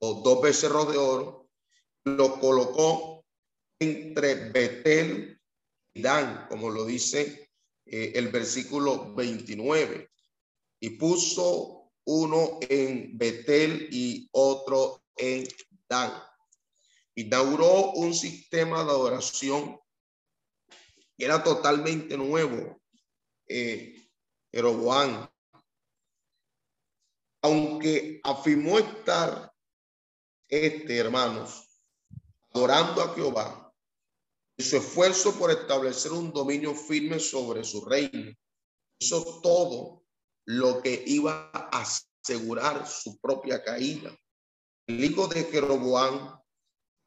o 0.00 0.22
dos 0.22 0.40
becerros 0.40 0.92
de 0.92 0.98
oro, 0.98 1.50
lo 2.04 2.38
colocó 2.38 3.24
entre 3.80 4.50
Betel 4.50 5.40
y 5.92 6.02
Dan, 6.02 6.46
como 6.48 6.70
lo 6.70 6.84
dice 6.84 7.50
eh, 7.84 8.12
el 8.14 8.28
versículo 8.28 9.12
29, 9.14 10.08
y 10.80 10.90
puso 10.90 11.77
uno 12.10 12.58
en 12.62 13.18
Betel 13.18 13.88
y 13.92 14.30
otro 14.32 15.04
en 15.14 15.46
Dan. 15.86 16.10
Inauguró 17.14 17.92
un 17.92 18.14
sistema 18.14 18.82
de 18.82 18.90
adoración 18.90 19.78
que 21.16 21.24
era 21.26 21.44
totalmente 21.44 22.16
nuevo 22.16 22.80
eh, 23.46 24.08
Jeroboam, 24.50 25.28
aunque 27.42 28.20
afirmó 28.24 28.78
estar 28.78 29.52
este, 30.48 30.96
hermanos, 30.96 31.68
adorando 32.54 33.02
a 33.02 33.14
Jehová, 33.14 33.74
y 34.56 34.62
su 34.62 34.78
esfuerzo 34.78 35.38
por 35.38 35.50
establecer 35.50 36.12
un 36.12 36.32
dominio 36.32 36.74
firme 36.74 37.20
sobre 37.20 37.64
su 37.64 37.84
reino, 37.84 38.32
hizo 38.98 39.40
todo 39.42 40.07
lo 40.48 40.80
que 40.80 41.04
iba 41.06 41.50
a 41.52 41.82
asegurar 41.82 42.88
su 42.88 43.18
propia 43.20 43.62
caída. 43.62 44.18
El 44.86 45.04
hijo 45.04 45.28
de 45.28 45.44
Jeroboam 45.44 46.40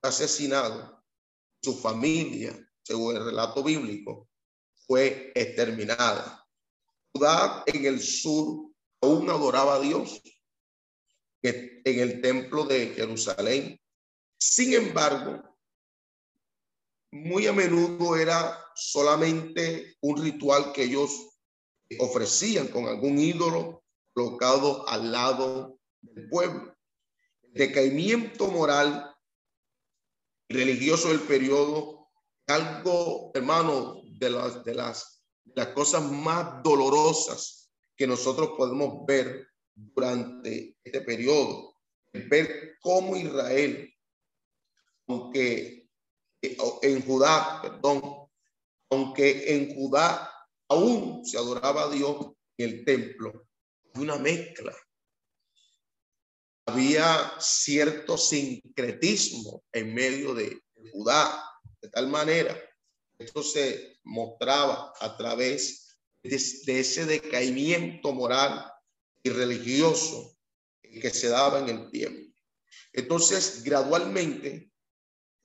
asesinado, 0.04 1.04
su 1.64 1.76
familia, 1.80 2.56
según 2.84 3.18
el 3.18 3.26
relato 3.26 3.64
bíblico, 3.64 4.30
fue 4.86 5.32
exterminada. 5.34 6.48
Judá 7.12 7.64
en 7.66 7.86
el 7.86 8.00
sur 8.00 8.70
aún 9.02 9.28
adoraba 9.28 9.76
a 9.76 9.80
Dios 9.80 10.22
en 11.42 11.82
el 11.84 12.22
templo 12.22 12.66
de 12.66 12.94
Jerusalén. 12.94 13.82
Sin 14.40 14.76
embargo, 14.76 15.42
muy 17.12 17.48
a 17.48 17.54
menudo 17.54 18.16
era 18.16 18.56
solamente 18.76 19.98
un 20.02 20.22
ritual 20.22 20.72
que 20.74 20.84
ellos 20.84 21.31
ofrecían 22.00 22.68
con 22.68 22.86
algún 22.86 23.20
ídolo 23.20 23.84
colocado 24.14 24.88
al 24.88 25.12
lado 25.12 25.80
del 26.02 26.30
pueblo. 26.30 26.76
El 27.44 27.54
decaimiento 27.54 28.48
moral 28.48 29.16
y 30.48 30.54
religioso 30.54 31.10
del 31.10 31.22
periodo, 31.22 32.10
algo, 32.48 33.32
hermano, 33.34 34.02
de 34.20 34.30
las, 34.30 34.64
de 34.64 34.76
las, 34.76 35.24
de 35.44 35.54
las 35.56 35.68
cosas 35.70 36.04
más 36.04 36.62
dolorosas 36.64 37.72
que 37.96 38.08
nosotros 38.08 38.52
podemos 38.58 39.06
ver 39.06 39.48
durante 39.74 40.78
este 40.84 41.02
periodo. 41.02 41.76
Ver 42.14 42.76
cómo 42.82 43.16
Israel, 43.16 43.94
aunque 45.08 45.90
eh, 46.42 46.58
en 46.82 47.02
Judá, 47.06 47.62
perdón, 47.62 48.02
aunque 48.90 49.56
en 49.56 49.74
Judá 49.76 50.30
aún 50.72 51.26
se 51.26 51.38
adoraba 51.38 51.84
a 51.84 51.90
Dios 51.90 52.28
en 52.58 52.70
el 52.70 52.86
templo, 52.86 53.48
una 53.96 54.18
mezcla. 54.18 54.74
Había 56.66 57.34
cierto 57.40 58.18
sincretismo 58.18 59.64
en 59.74 59.94
medio 59.94 60.34
de 60.34 60.62
Judá, 60.92 61.44
de 61.82 61.90
tal 61.90 62.08
manera 62.08 62.58
esto 63.20 63.44
se 63.44 64.00
mostraba 64.04 64.94
a 65.00 65.18
través 65.18 65.98
de, 66.24 66.80
ese 66.80 67.06
decaimiento 67.06 68.14
moral 68.14 68.72
y 69.24 69.30
religioso 69.30 70.36
que 70.82 71.10
se 71.10 71.28
daba 71.28 71.60
en 71.60 71.70
el 71.70 71.92
tiempo. 71.92 72.34
Entonces, 72.94 73.64
gradualmente, 73.64 74.72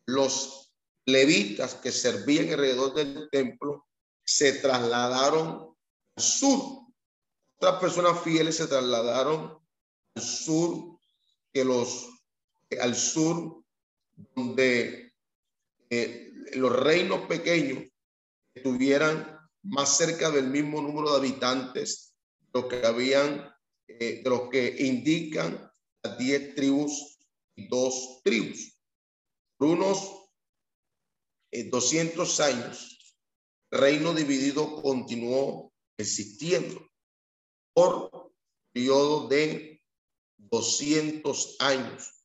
los 0.07 0.73
levitas 1.05 1.75
que 1.75 1.93
servían 1.93 2.51
alrededor 2.51 2.95
del 2.95 3.29
templo 3.31 3.87
se 4.27 4.55
trasladaron 4.55 5.77
al 6.17 6.23
sur. 6.23 6.87
Otras 7.59 7.81
personas 7.81 8.23
fieles 8.23 8.57
se 8.57 8.67
trasladaron 8.67 9.59
al 10.15 10.23
sur 10.23 10.99
que 11.53 11.65
los 11.65 12.11
al 12.81 12.97
sur 12.97 13.65
donde 14.35 15.15
eh, 15.89 16.33
los 16.55 16.73
reinos 16.73 17.27
pequeños 17.27 17.85
estuvieran 18.55 19.39
más 19.62 19.97
cerca 19.97 20.31
del 20.31 20.49
mismo 20.49 20.81
número 20.81 21.12
de 21.12 21.19
habitantes, 21.19 22.15
lo 22.53 22.69
que 22.69 22.85
habían 22.85 23.53
eh, 23.87 24.23
de 24.23 24.31
los 24.31 24.49
que 24.49 24.75
indican 24.79 25.71
las 26.03 26.19
diez 26.19 26.55
tribus 26.55 27.19
y 27.55 27.69
dos 27.69 28.21
tribus. 28.25 28.79
Por 29.57 29.69
unos 29.69 30.29
eh, 31.51 31.65
200 31.65 32.41
años, 32.41 32.96
reino 33.77 34.15
dividido 34.15 34.83
continuó 34.83 35.73
existiendo 35.99 36.87
por 37.75 38.33
periodo 38.73 39.29
de 39.29 39.83
200 40.37 41.57
años. 41.61 42.25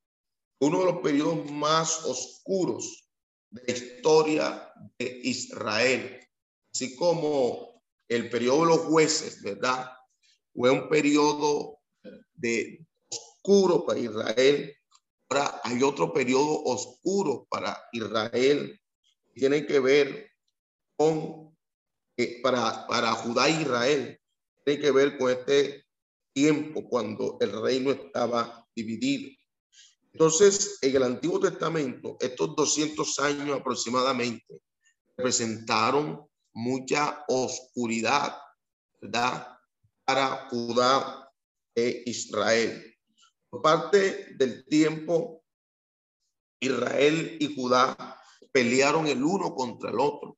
Uno 0.60 0.80
de 0.80 0.86
los 0.86 1.02
periodos 1.02 1.50
más 1.52 2.06
oscuros 2.06 3.10
de 3.50 3.64
la 3.68 3.74
historia 3.74 4.74
de 5.00 5.20
Israel, 5.24 6.28
así 6.74 6.96
como 6.96 7.82
el 8.08 8.30
periodo 8.30 8.62
de 8.62 8.68
los 8.68 8.80
jueces, 8.82 9.42
¿verdad? 9.42 9.92
fue 10.54 10.70
un 10.70 10.90
periodo 10.90 11.80
de 12.34 12.86
oscuro 13.10 13.86
para 13.86 14.00
Israel. 14.00 14.76
Ahora 15.30 15.62
hay 15.64 15.82
otro 15.82 16.14
periodo 16.14 16.64
oscuro 16.64 17.48
para 17.50 17.78
Israel. 17.94 18.80
Tiene 19.34 19.66
que 19.66 19.80
ver 19.80 20.31
eh, 22.18 22.42
para, 22.42 22.88
para 22.88 23.12
Judá 23.14 23.48
e 23.48 23.62
Israel, 23.62 24.20
tiene 24.66 24.82
que 24.82 24.92
ver 24.92 25.18
con 25.18 25.32
este 25.32 25.86
tiempo 26.34 26.88
cuando 26.88 27.38
el 27.42 27.62
reino 27.62 27.92
estaba 27.92 28.66
dividido. 28.76 29.32
Entonces, 30.14 30.78
en 30.82 30.96
el 30.96 31.04
Antiguo 31.04 31.40
Testamento, 31.40 32.18
estos 32.20 32.56
200 32.56 33.20
años 33.20 33.60
aproximadamente 33.60 34.62
representaron 35.16 36.28
mucha 36.54 37.24
oscuridad, 37.28 38.38
para 40.06 40.48
Judá 40.50 41.32
e 41.76 42.04
Israel. 42.06 42.96
Por 43.50 43.62
parte 43.62 44.36
del 44.36 44.66
tiempo, 44.66 45.44
Israel 46.60 47.38
y 47.40 47.56
Judá 47.56 48.20
pelearon 48.52 49.08
el 49.08 49.24
uno 49.24 49.56
contra 49.56 49.90
el 49.90 50.00
otro. 50.00 50.38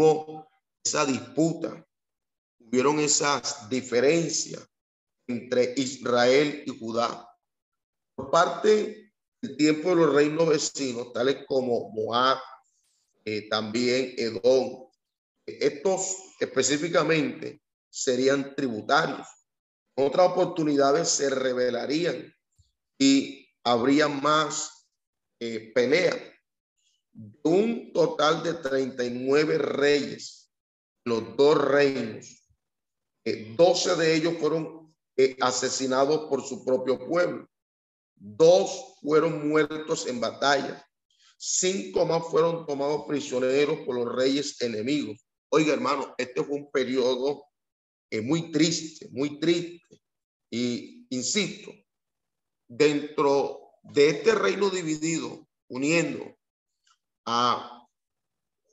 Hubo 0.00 0.48
esa 0.82 1.04
disputa, 1.04 1.86
hubieron 2.58 3.00
esas 3.00 3.68
diferencias 3.68 4.66
entre 5.26 5.74
Israel 5.76 6.62
y 6.64 6.78
Judá. 6.78 7.28
Por 8.14 8.30
parte 8.30 9.12
del 9.42 9.56
tiempo 9.58 9.90
de 9.90 9.96
los 9.96 10.14
reinos 10.14 10.48
vecinos, 10.48 11.12
tales 11.12 11.44
como 11.46 11.90
Moab, 11.90 12.38
eh, 13.26 13.46
también 13.50 14.14
Edom, 14.16 14.88
estos 15.44 16.16
específicamente 16.40 17.60
serían 17.90 18.54
tributarios. 18.54 19.28
Otras 19.96 20.30
oportunidades 20.30 21.10
se 21.10 21.28
revelarían 21.28 22.34
y 22.98 23.46
habría 23.62 24.08
más 24.08 24.88
eh, 25.40 25.70
pelea. 25.74 26.39
Un 27.42 27.92
total 27.92 28.42
de 28.42 28.54
39 28.54 29.58
reyes, 29.58 30.50
los 31.04 31.36
dos 31.36 31.58
reinos, 31.58 32.46
eh, 33.24 33.54
12 33.56 33.96
de 33.96 34.14
ellos 34.14 34.34
fueron 34.38 34.94
eh, 35.16 35.36
asesinados 35.40 36.28
por 36.28 36.42
su 36.42 36.64
propio 36.64 36.98
pueblo. 37.06 37.46
Dos 38.16 38.96
fueron 39.00 39.48
muertos 39.48 40.06
en 40.06 40.20
batalla. 40.20 40.86
Cinco 41.38 42.04
más 42.04 42.22
fueron 42.30 42.66
tomados 42.66 43.04
prisioneros 43.06 43.80
por 43.80 43.96
los 43.96 44.14
reyes 44.14 44.60
enemigos. 44.60 45.18
Oiga, 45.50 45.72
hermano, 45.72 46.14
este 46.18 46.44
fue 46.44 46.56
un 46.56 46.70
periodo 46.70 47.44
es 48.10 48.22
muy 48.24 48.50
triste, 48.50 49.08
muy 49.12 49.38
triste. 49.38 50.02
Y 50.50 51.06
insisto, 51.10 51.72
dentro 52.68 53.60
de 53.84 54.10
este 54.10 54.34
reino 54.34 54.68
dividido, 54.68 55.46
uniendo 55.68 56.36
a 57.26 57.86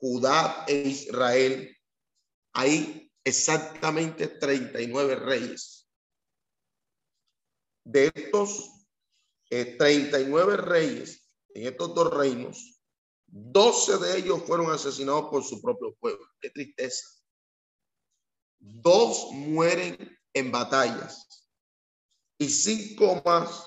Judá 0.00 0.64
e 0.68 0.88
Israel, 0.88 1.76
hay 2.52 3.10
exactamente 3.24 4.28
39 4.28 5.16
reyes. 5.16 5.88
De 7.84 8.10
estos 8.14 8.70
39 9.48 10.54
eh, 10.54 10.56
reyes 10.56 11.28
en 11.54 11.66
estos 11.66 11.94
dos 11.94 12.14
reinos, 12.14 12.82
12 13.26 13.98
de 13.98 14.18
ellos 14.18 14.42
fueron 14.44 14.70
asesinados 14.70 15.30
por 15.30 15.42
su 15.42 15.60
propio 15.60 15.94
pueblo. 15.96 16.26
Qué 16.40 16.50
tristeza 16.50 17.18
dos 18.58 19.30
mueren 19.32 20.18
en 20.32 20.50
batallas 20.50 21.50
y 22.38 22.48
cinco 22.48 23.22
más 23.24 23.64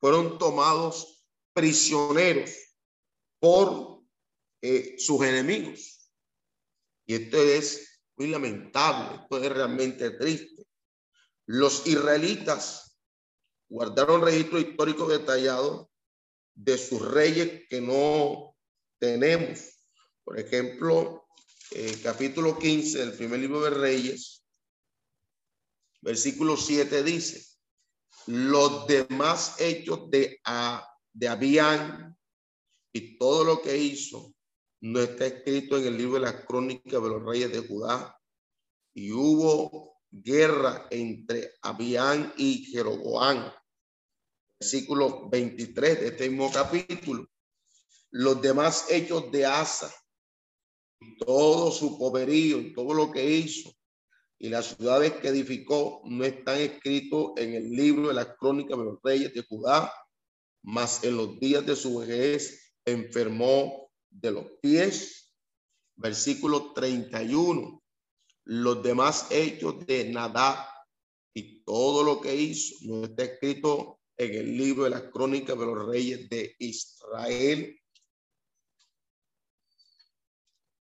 fueron 0.00 0.38
tomados 0.38 1.24
prisioneros 1.52 2.50
por 3.40 3.91
eh, 4.62 4.94
sus 4.96 5.20
enemigos. 5.24 6.08
Y 7.04 7.14
esto 7.14 7.36
es 7.36 8.00
muy 8.16 8.28
lamentable, 8.28 9.20
esto 9.22 9.42
es 9.42 9.52
realmente 9.52 10.10
triste. 10.10 10.64
Los 11.46 11.84
israelitas 11.86 12.96
guardaron 13.68 14.22
registro 14.22 14.60
histórico 14.60 15.08
detallado 15.08 15.90
de 16.54 16.78
sus 16.78 17.02
reyes 17.10 17.66
que 17.68 17.80
no 17.80 18.54
tenemos. 19.00 19.80
Por 20.22 20.38
ejemplo, 20.38 21.26
eh, 21.72 21.98
capítulo 22.00 22.56
15 22.56 22.98
del 22.98 23.14
primer 23.14 23.40
libro 23.40 23.62
de 23.62 23.70
Reyes, 23.70 24.44
versículo 26.02 26.56
7 26.56 27.02
dice, 27.02 27.44
los 28.26 28.86
demás 28.86 29.56
hechos 29.58 30.08
de, 30.08 30.40
a, 30.44 30.88
de 31.12 31.28
Abián 31.28 32.16
y 32.92 33.18
todo 33.18 33.42
lo 33.42 33.60
que 33.60 33.76
hizo 33.76 34.32
no 34.82 35.00
está 35.00 35.26
escrito 35.26 35.78
en 35.78 35.86
el 35.86 35.96
libro 35.96 36.14
de 36.14 36.20
las 36.20 36.44
crónicas 36.44 37.02
de 37.02 37.08
los 37.08 37.24
reyes 37.24 37.52
de 37.52 37.60
Judá. 37.66 38.18
Y 38.94 39.12
hubo 39.12 40.00
guerra 40.10 40.88
entre 40.90 41.52
Abián 41.62 42.34
y 42.36 42.64
Jeroboam. 42.64 43.50
Versículo 44.58 45.28
23 45.30 46.00
de 46.00 46.06
este 46.08 46.28
mismo 46.28 46.50
capítulo. 46.52 47.26
Los 48.10 48.42
demás 48.42 48.86
hechos 48.90 49.30
de 49.30 49.46
Asa, 49.46 49.94
todo 51.18 51.70
su 51.70 51.96
poderío, 51.96 52.72
todo 52.74 52.92
lo 52.92 53.10
que 53.10 53.24
hizo 53.24 53.72
y 54.38 54.48
las 54.48 54.76
ciudades 54.76 55.12
que 55.12 55.28
edificó 55.28 56.02
no 56.04 56.24
están 56.24 56.58
escritos 56.58 57.32
en 57.36 57.54
el 57.54 57.70
libro 57.70 58.08
de 58.08 58.14
la 58.14 58.34
crónica 58.34 58.76
de 58.76 58.84
los 58.84 58.98
reyes 59.00 59.32
de 59.32 59.44
Judá, 59.44 59.92
mas 60.62 61.04
en 61.04 61.16
los 61.16 61.38
días 61.38 61.64
de 61.64 61.76
su 61.76 62.00
vejez 62.00 62.74
enfermó 62.84 63.81
de 64.12 64.30
los 64.30 64.46
pies. 64.60 65.34
Versículo 65.96 66.72
31 66.72 67.82
los 68.44 68.82
demás 68.82 69.28
hechos 69.30 69.86
de 69.86 70.10
Nadab 70.10 70.66
y 71.34 71.62
todo 71.62 72.02
lo 72.02 72.20
que 72.20 72.34
hizo 72.34 72.76
no 72.82 73.04
está 73.04 73.24
escrito 73.24 74.00
en 74.16 74.34
el 74.34 74.56
libro 74.56 74.84
de 74.84 74.90
las 74.90 75.02
crónicas 75.04 75.58
de 75.58 75.66
los 75.66 75.86
reyes 75.86 76.28
de 76.28 76.54
Israel. 76.58 77.80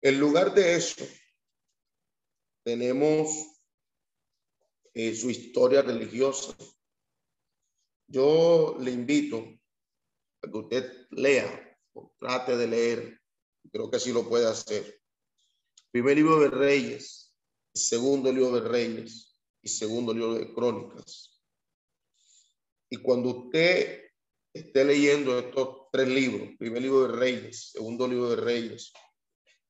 En 0.02 0.20
lugar 0.20 0.54
de 0.54 0.76
eso, 0.76 1.06
tenemos 2.64 3.30
eh, 4.94 5.16
su 5.16 5.30
historia 5.30 5.82
religiosa. 5.82 6.56
Yo 8.08 8.78
le 8.80 8.92
invito 8.92 9.38
a 10.44 10.52
que 10.52 10.58
usted 10.58 11.08
lea 11.12 11.65
trate 12.20 12.58
de 12.58 12.68
leer, 12.68 13.22
creo 13.72 13.90
que 13.90 14.00
sí 14.00 14.12
lo 14.12 14.28
puede 14.28 14.48
hacer. 14.48 15.02
Primer 15.92 16.18
libro 16.18 16.40
de 16.40 16.50
Reyes, 16.50 17.34
segundo 17.74 18.32
libro 18.32 18.60
de 18.60 18.68
Reyes 18.68 19.36
y 19.62 19.70
segundo 19.70 20.14
libro 20.14 20.36
de 20.36 20.54
Crónicas. 20.54 21.42
Y 22.90 22.98
cuando 22.98 23.30
usted 23.30 24.04
esté 24.54 24.86
leyendo 24.86 25.38
estos 25.38 25.88
tres 25.92 26.08
libros, 26.08 26.50
primer 26.58 26.82
libro 26.82 27.08
de 27.08 27.18
Reyes, 27.18 27.72
segundo 27.72 28.08
libro 28.08 28.30
de 28.30 28.38
Reyes 28.38 28.94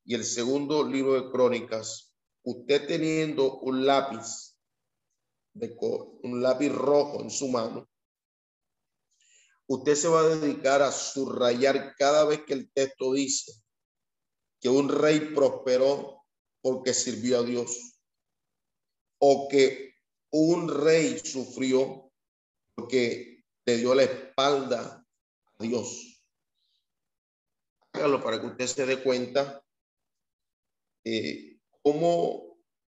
y 0.03 0.13
el 0.15 0.23
segundo 0.23 0.87
libro 0.87 1.13
de 1.13 1.31
Crónicas, 1.31 2.13
usted 2.43 2.87
teniendo 2.87 3.59
un 3.59 3.85
lápiz, 3.85 4.55
de, 5.53 5.75
un 6.23 6.41
lápiz 6.41 6.69
rojo 6.69 7.21
en 7.21 7.29
su 7.29 7.47
mano, 7.47 7.89
usted 9.67 9.95
se 9.95 10.07
va 10.07 10.21
a 10.21 10.35
dedicar 10.35 10.81
a 10.81 10.91
subrayar 10.91 11.95
cada 11.97 12.25
vez 12.25 12.43
que 12.45 12.53
el 12.53 12.71
texto 12.71 13.13
dice 13.13 13.51
que 14.59 14.69
un 14.69 14.89
rey 14.89 15.19
prosperó 15.33 16.23
porque 16.61 16.93
sirvió 16.93 17.39
a 17.39 17.43
Dios 17.43 17.99
o 19.19 19.47
que 19.47 19.95
un 20.31 20.67
rey 20.67 21.19
sufrió 21.19 22.11
porque 22.75 23.43
le 23.65 23.77
dio 23.77 23.95
la 23.95 24.03
espalda 24.03 25.05
a 25.57 25.63
Dios. 25.63 26.21
Hágalo 27.93 28.21
para 28.21 28.39
que 28.39 28.47
usted 28.47 28.67
se 28.67 28.85
dé 28.85 29.01
cuenta 29.01 29.63
eh, 31.03 31.57
cómo 31.81 32.57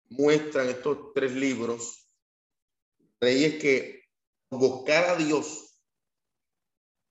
muestran 0.08 0.68
estos 0.68 1.12
tres 1.12 1.32
libros 1.32 2.06
reyes 3.20 3.60
que 3.60 4.04
buscar 4.50 5.10
a 5.10 5.16
Dios, 5.16 5.65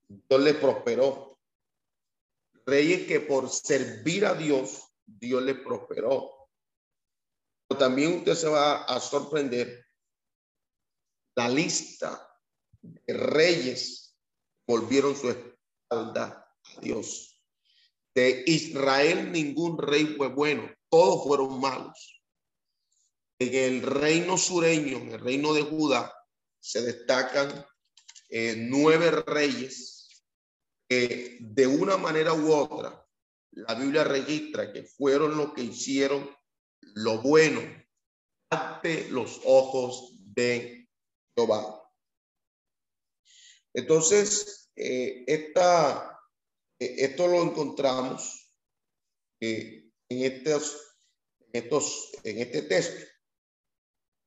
Dios 0.07 0.41
le 0.41 0.53
prosperó. 0.55 1.39
Reyes 2.65 3.07
que 3.07 3.19
por 3.19 3.49
servir 3.49 4.25
a 4.25 4.33
Dios, 4.33 4.83
Dios 5.05 5.43
le 5.43 5.55
prosperó 5.55 6.35
también 7.77 8.17
usted 8.17 8.35
se 8.35 8.47
va 8.47 8.83
a 8.83 8.99
sorprender 8.99 9.85
la 11.35 11.49
lista 11.49 12.29
de 12.81 13.13
reyes 13.13 14.15
volvieron 14.67 15.15
su 15.15 15.29
espalda 15.29 16.47
a 16.63 16.81
Dios. 16.81 17.43
De 18.13 18.43
Israel 18.47 19.31
ningún 19.31 19.77
rey 19.77 20.15
fue 20.15 20.29
bueno, 20.29 20.71
todos 20.89 21.25
fueron 21.25 21.59
malos. 21.59 22.21
En 23.39 23.53
el 23.53 23.81
reino 23.81 24.37
sureño, 24.37 24.97
en 24.97 25.11
el 25.11 25.19
reino 25.19 25.53
de 25.53 25.63
Judá, 25.63 26.13
se 26.59 26.81
destacan 26.81 27.65
eh, 28.29 28.55
nueve 28.57 29.11
reyes 29.11 29.94
que 30.87 31.37
de 31.39 31.67
una 31.67 31.97
manera 31.97 32.33
u 32.33 32.51
otra 32.51 33.05
la 33.51 33.73
Biblia 33.75 34.03
registra 34.03 34.71
que 34.71 34.83
fueron 34.83 35.37
los 35.37 35.53
que 35.53 35.63
hicieron 35.63 36.29
lo 36.81 37.21
bueno 37.21 37.61
ante 38.49 39.09
los 39.09 39.41
ojos 39.45 40.17
de 40.19 40.89
Jehová. 41.35 41.81
Entonces, 43.73 44.71
eh, 44.75 45.23
esta, 45.27 46.19
eh, 46.79 46.95
esto 46.99 47.27
lo 47.27 47.43
encontramos 47.43 48.53
eh, 49.41 49.89
en, 50.09 50.23
estos, 50.23 50.97
estos, 51.51 52.11
en 52.23 52.39
este 52.39 52.61
texto. 52.63 53.05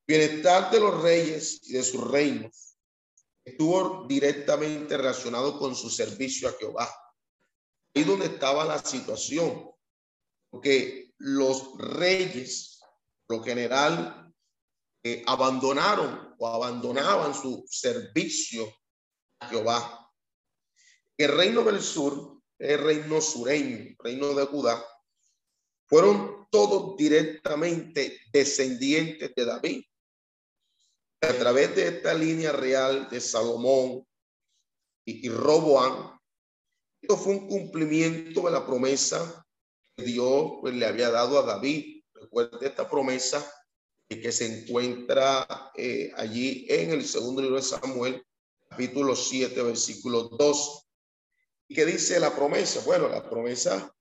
Bienestar 0.06 0.70
de 0.70 0.80
los 0.80 1.02
reyes 1.02 1.60
y 1.68 1.74
de 1.74 1.82
sus 1.82 2.10
reinos 2.10 2.67
estuvo 3.50 4.06
directamente 4.06 4.96
relacionado 4.96 5.58
con 5.58 5.74
su 5.74 5.90
servicio 5.90 6.48
a 6.48 6.52
Jehová. 6.52 6.88
Ahí 7.94 8.04
donde 8.04 8.26
estaba 8.26 8.64
la 8.64 8.78
situación, 8.78 9.70
porque 10.50 11.12
los 11.18 11.76
reyes, 11.78 12.80
lo 13.28 13.42
general, 13.42 14.32
eh, 15.02 15.22
abandonaron 15.26 16.34
o 16.38 16.48
abandonaban 16.48 17.34
su 17.34 17.64
servicio 17.68 18.72
a 19.40 19.48
Jehová. 19.48 20.10
El 21.16 21.36
reino 21.36 21.62
del 21.62 21.82
sur, 21.82 22.40
el 22.58 22.78
reino 22.78 23.20
sureño, 23.20 23.96
reino 23.98 24.34
de 24.34 24.46
Judá, 24.46 24.84
fueron 25.86 26.46
todos 26.50 26.96
directamente 26.96 28.20
descendientes 28.32 29.34
de 29.34 29.44
David. 29.44 29.84
A 31.20 31.32
través 31.32 31.74
de 31.74 31.88
esta 31.88 32.14
línea 32.14 32.52
real 32.52 33.08
de 33.10 33.20
Salomón 33.20 34.06
y, 35.04 35.26
y 35.26 35.30
Roboán, 35.30 36.18
esto 37.00 37.16
fue 37.16 37.34
un 37.34 37.48
cumplimiento 37.48 38.42
de 38.42 38.50
la 38.50 38.66
promesa 38.66 39.44
Dios 40.04 40.52
pues, 40.60 40.74
le 40.74 40.86
había 40.86 41.10
dado 41.10 41.38
a 41.38 41.42
David. 41.42 42.02
Recuerde 42.14 42.66
esta 42.66 42.88
promesa 42.88 43.44
que 44.08 44.32
se 44.32 44.46
encuentra 44.46 45.70
eh, 45.76 46.10
allí 46.16 46.66
en 46.68 46.90
el 46.90 47.04
segundo 47.04 47.42
libro 47.42 47.56
de 47.56 47.62
Samuel, 47.62 48.24
capítulo 48.68 49.14
7, 49.14 49.62
versículo 49.62 50.24
2. 50.24 50.86
¿Y 51.68 51.74
qué 51.74 51.84
dice 51.84 52.18
la 52.18 52.34
promesa? 52.34 52.80
Bueno, 52.86 53.08
la 53.08 53.28
promesa, 53.28 53.94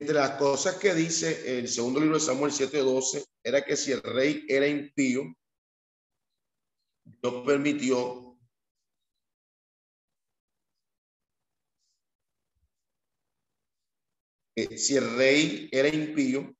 entre 0.00 0.14
las 0.14 0.32
cosas 0.32 0.76
que 0.76 0.94
dice 0.94 1.58
el 1.58 1.68
segundo 1.68 2.00
libro 2.00 2.18
de 2.18 2.24
Samuel 2.24 2.52
7, 2.52 2.78
12, 2.78 3.24
era 3.42 3.64
que 3.64 3.76
si 3.76 3.92
el 3.92 4.02
rey 4.02 4.44
era 4.48 4.66
impío, 4.66 5.24
Dios 7.04 7.42
permitió 7.44 8.28
si 14.76 14.96
el 14.96 15.16
rey 15.16 15.68
era 15.70 15.88
impío, 15.88 16.54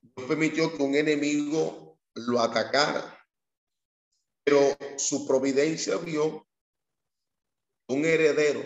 Dios 0.00 0.26
permitió 0.26 0.76
que 0.76 0.82
un 0.82 0.94
enemigo 0.94 2.00
lo 2.14 2.40
atacara. 2.40 3.14
Pero 4.44 4.76
su 4.96 5.26
providencia 5.26 5.96
vio 5.98 6.46
un 7.88 8.04
heredero 8.04 8.62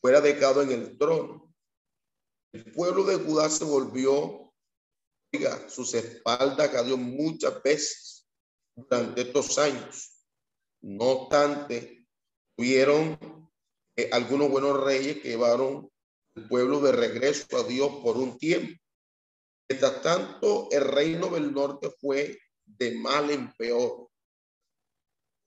fuera 0.00 0.20
dejado 0.20 0.62
en 0.62 0.70
el 0.72 0.96
trono. 0.96 1.43
El 2.54 2.70
pueblo 2.70 3.02
de 3.02 3.16
Judá 3.16 3.50
se 3.50 3.64
volvió, 3.64 4.54
oiga, 5.34 5.68
sus 5.68 5.92
espaldas 5.92 6.68
cayó 6.68 6.96
muchas 6.96 7.60
veces 7.64 8.28
durante 8.76 9.22
estos 9.22 9.58
años. 9.58 10.24
No 10.80 11.04
obstante, 11.04 12.06
tuvieron 12.56 13.18
eh, 13.96 14.08
algunos 14.12 14.50
buenos 14.50 14.84
reyes 14.84 15.20
que 15.20 15.30
llevaron 15.30 15.90
el 16.36 16.46
pueblo 16.46 16.78
de 16.78 16.92
regreso 16.92 17.56
a 17.56 17.64
Dios 17.64 17.90
por 18.04 18.16
un 18.18 18.38
tiempo. 18.38 18.80
Mientras 19.68 20.00
tanto, 20.00 20.68
el 20.70 20.84
reino 20.84 21.30
del 21.30 21.52
norte 21.52 21.90
fue 22.00 22.38
de 22.64 22.94
mal 22.94 23.32
en 23.32 23.52
peor. 23.54 24.08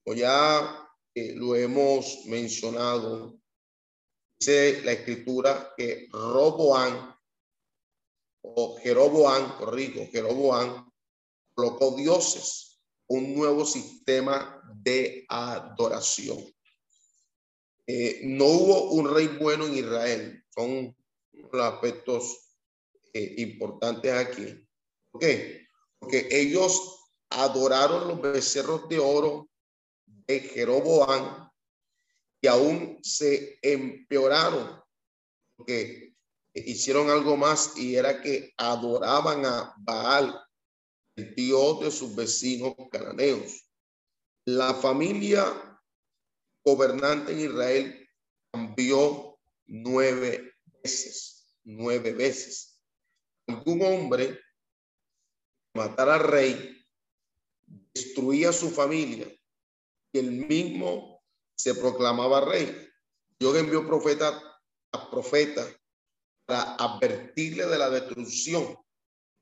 O 0.05 0.13
ya 0.13 0.89
eh, 1.15 1.35
lo 1.35 1.55
hemos 1.55 2.25
mencionado, 2.25 3.39
dice 4.39 4.81
la 4.83 4.91
escritura 4.93 5.73
que 5.75 6.07
Roboán 6.11 7.15
o 8.41 8.77
Jeroboán, 8.77 9.57
corrijo, 9.57 10.07
Jeroboán 10.11 10.89
colocó 11.53 11.95
dioses, 11.95 12.79
un 13.07 13.35
nuevo 13.35 13.65
sistema 13.65 14.61
de 14.75 15.25
adoración. 15.27 16.43
Eh, 17.85 18.21
no 18.23 18.45
hubo 18.45 18.91
un 18.91 19.13
rey 19.13 19.27
bueno 19.39 19.65
en 19.65 19.75
Israel 19.75 20.43
son 20.53 20.95
los 21.51 21.61
aspectos 21.61 22.55
eh, 23.13 23.35
importantes 23.37 24.11
aquí. 24.11 24.67
¿Por 25.11 25.21
qué? 25.21 25.67
Porque 25.99 26.27
ellos 26.31 26.97
adoraron 27.29 28.07
los 28.07 28.21
becerros 28.21 28.89
de 28.89 28.99
oro 28.99 29.49
de 30.05 30.39
Jeroboam 30.39 31.46
y 32.41 32.47
aún 32.47 32.99
se 33.01 33.59
empeoraron 33.61 34.81
porque 35.55 36.13
hicieron 36.53 37.09
algo 37.09 37.35
más 37.35 37.77
y 37.77 37.95
era 37.95 38.21
que 38.21 38.53
adoraban 38.57 39.45
a 39.45 39.73
Baal, 39.79 40.39
el 41.15 41.33
dios 41.35 41.79
de 41.81 41.91
sus 41.91 42.15
vecinos 42.15 42.75
cananeos. 42.91 43.67
La 44.45 44.73
familia 44.73 45.45
gobernante 46.63 47.31
en 47.33 47.39
Israel 47.39 48.09
cambió 48.51 49.39
nueve 49.65 50.53
veces, 50.83 51.57
nueve 51.63 52.13
veces. 52.13 52.79
Algún 53.47 53.81
hombre 53.81 54.39
matara 55.73 56.15
al 56.15 56.23
rey, 56.23 56.85
destruía 57.93 58.53
su 58.53 58.69
familia 58.69 59.27
y 60.11 60.19
el 60.19 60.31
mismo 60.31 61.16
se 61.57 61.75
proclamaba 61.75 62.41
rey. 62.41 62.89
Dios 63.39 63.55
envió 63.57 63.85
profeta 63.85 64.41
a 64.93 65.09
profeta 65.09 65.67
para 66.45 66.75
advertirle 66.75 67.65
de 67.65 67.77
la 67.77 67.89
destrucción, 67.89 68.77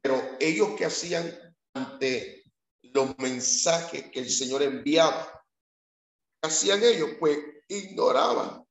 pero 0.02 0.22
ellos 0.40 0.70
que 0.78 0.86
hacían 0.86 1.56
ante 1.74 2.44
los 2.82 3.18
mensajes 3.20 4.10
que 4.12 4.20
el 4.20 4.30
Señor 4.30 4.64
enviaba, 4.64 5.44
¿qué 6.42 6.48
hacían 6.48 6.84
ellos? 6.84 7.12
Pues 7.20 7.38
ignoraban 7.68 8.66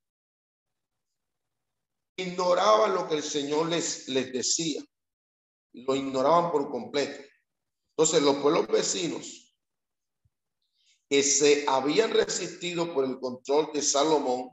ignoraban 2.16 2.94
lo 2.94 3.08
que 3.08 3.16
el 3.16 3.22
Señor 3.22 3.68
les, 3.68 4.08
les 4.08 4.32
decía. 4.32 4.82
Lo 5.72 5.94
ignoraban 5.94 6.52
por 6.52 6.70
completo. 6.70 7.22
Entonces, 7.96 8.22
los 8.22 8.36
pueblos 8.36 8.66
vecinos 8.68 9.43
que 11.14 11.22
se 11.22 11.64
habían 11.68 12.10
resistido 12.10 12.92
por 12.92 13.04
el 13.04 13.20
control 13.20 13.70
de 13.72 13.82
Salomón 13.82 14.50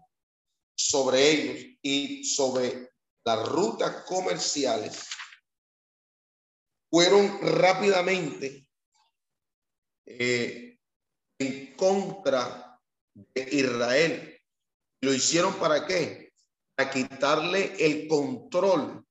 sobre 0.78 1.32
ellos 1.32 1.78
y 1.82 2.24
sobre 2.24 2.92
las 3.26 3.50
rutas 3.50 4.04
comerciales, 4.06 5.08
fueron 6.92 7.40
rápidamente 7.42 8.68
eh, 10.06 10.78
en 11.40 11.76
contra 11.76 12.80
de 13.16 13.48
Israel. 13.52 14.40
¿Lo 15.02 15.16
hicieron 15.16 15.56
para 15.56 15.88
qué? 15.88 16.32
quitarle 16.94 17.76
el 17.80 18.08
control 18.08 19.06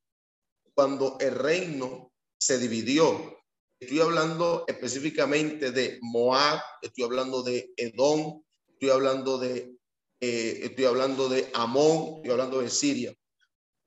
cuando 0.75 1.19
el 1.21 1.35
reino 1.35 2.13
se 2.37 2.59
dividió. 2.59 3.40
Estoy 3.81 4.01
hablando 4.01 4.65
específicamente 4.69 5.73
de 5.73 5.99
Moab, 6.03 6.61
estoy 6.83 7.05
hablando 7.05 7.43
de 7.43 7.73
Edom, 7.79 8.43
estoy 8.69 8.91
hablando 8.91 9.39
de, 9.39 9.75
eh, 10.21 10.61
estoy 10.65 10.85
hablando 10.85 11.31
de 11.31 11.51
Amón, 11.55 12.17
estoy 12.17 12.31
hablando 12.31 12.61
de 12.61 12.69
Siria. 12.69 13.17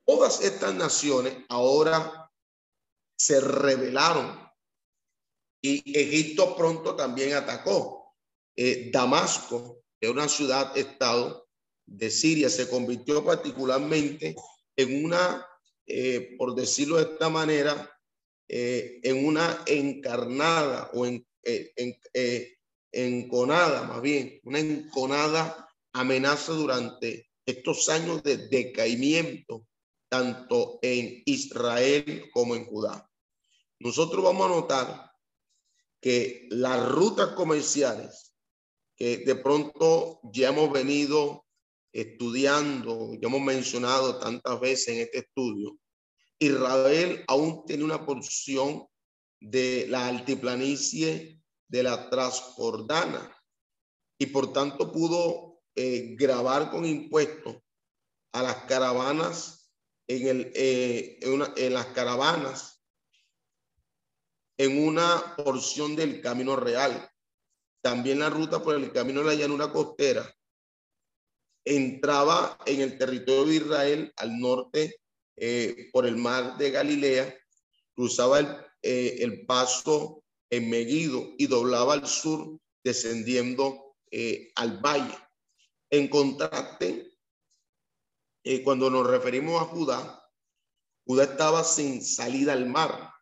Todas 0.03 0.41
estas 0.41 0.73
naciones 0.73 1.37
ahora 1.47 2.31
se 3.15 3.39
rebelaron 3.39 4.49
y 5.61 5.83
Egipto 5.95 6.55
pronto 6.55 6.95
también 6.95 7.35
atacó. 7.35 8.15
Eh, 8.55 8.89
Damasco, 8.91 9.83
es 10.01 10.09
una 10.09 10.27
ciudad-estado, 10.27 11.47
de 11.85 12.09
Siria 12.09 12.49
se 12.49 12.67
convirtió 12.67 13.23
particularmente 13.23 14.35
en 14.75 15.05
una, 15.05 15.47
eh, 15.85 16.35
por 16.35 16.55
decirlo 16.55 16.97
de 16.97 17.13
esta 17.13 17.29
manera, 17.29 17.92
eh, 18.47 18.99
en 19.03 19.25
una 19.25 19.63
encarnada 19.65 20.91
o 20.93 21.05
en, 21.05 21.25
eh, 21.43 21.73
en 21.75 21.97
enconada, 22.93 23.83
más 23.83 24.01
bien, 24.01 24.39
una 24.43 24.59
enconada 24.59 25.67
amenaza 25.93 26.53
durante 26.53 27.29
estos 27.45 27.89
años 27.89 28.23
de 28.23 28.47
decaimiento, 28.47 29.67
tanto 30.09 30.79
en 30.81 31.23
Israel 31.25 32.29
como 32.31 32.55
en 32.55 32.65
Judá. 32.65 33.09
Nosotros 33.79 34.23
vamos 34.23 34.45
a 34.45 34.53
notar 34.53 35.11
que 35.99 36.47
las 36.51 36.87
rutas 36.89 37.29
comerciales 37.29 38.33
que 38.95 39.17
de 39.17 39.35
pronto 39.35 40.19
ya 40.31 40.49
hemos 40.49 40.71
venido 40.71 41.45
estudiando, 41.91 43.13
ya 43.13 43.27
hemos 43.27 43.41
mencionado 43.41 44.19
tantas 44.19 44.59
veces 44.59 44.87
en 44.89 45.01
este 45.01 45.19
estudio, 45.19 45.77
Israel 46.39 47.23
aún 47.27 47.65
tiene 47.65 47.83
una 47.83 48.05
porción 48.05 48.87
de 49.39 49.87
la 49.89 50.07
altiplanicie 50.07 51.41
de 51.67 51.83
la 51.83 52.09
Transjordana 52.09 53.35
y 54.17 54.27
por 54.27 54.53
tanto 54.53 54.91
pudo 54.91 55.61
eh, 55.75 56.15
grabar 56.17 56.69
con 56.71 56.85
impuestos 56.85 57.57
a 58.33 58.43
las 58.43 58.63
caravanas 58.65 59.71
en, 60.07 60.27
el, 60.27 60.51
eh, 60.55 61.19
en, 61.21 61.33
una, 61.33 61.53
las 61.55 61.87
caravanas 61.87 62.81
en 64.57 64.87
una 64.87 65.35
porción 65.35 65.95
del 65.95 66.21
camino 66.21 66.55
real. 66.55 67.09
También 67.81 68.19
la 68.19 68.29
ruta 68.29 68.61
por 68.61 68.75
el 68.75 68.91
camino 68.91 69.21
de 69.21 69.27
la 69.27 69.35
llanura 69.35 69.71
costera 69.71 70.31
entraba 71.65 72.57
en 72.65 72.81
el 72.81 72.97
territorio 72.97 73.45
de 73.45 73.55
Israel 73.55 74.13
al 74.17 74.39
norte 74.39 75.02
eh, 75.35 75.89
por 75.91 76.05
el 76.05 76.15
mar 76.15 76.57
de 76.57 76.71
Galilea, 76.71 77.37
cruzaba 77.95 78.39
el, 78.39 78.47
eh, 78.81 79.17
el, 79.19 79.45
paso 79.45 80.23
en 80.49 80.69
Megido 80.69 81.33
y 81.37 81.47
doblaba 81.47 81.93
al 81.93 82.07
sur 82.07 82.59
descendiendo 82.83 83.95
eh, 84.11 84.51
al 84.55 84.79
valle. 84.79 85.17
En 85.89 86.07
contraste, 86.07 87.11
cuando 88.63 88.89
nos 88.89 89.07
referimos 89.07 89.61
a 89.61 89.65
Judá, 89.65 90.29
Judá 91.05 91.23
estaba 91.23 91.63
sin 91.63 92.03
salida 92.03 92.53
al 92.53 92.65
mar. 92.65 93.13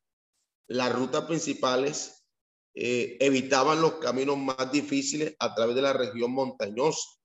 Las 0.67 0.93
rutas 0.93 1.25
principales 1.25 2.25
evitaban 2.73 3.81
los 3.81 3.95
caminos 3.95 4.37
más 4.37 4.71
difíciles 4.71 5.35
a 5.37 5.53
través 5.53 5.75
de 5.75 5.81
la 5.81 5.93
región 5.93 6.31
montañosa 6.31 7.21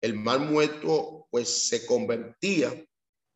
el 0.00 0.14
mar 0.14 0.40
muerto 0.40 1.26
pues 1.30 1.68
se 1.68 1.86
convertía 1.86 2.86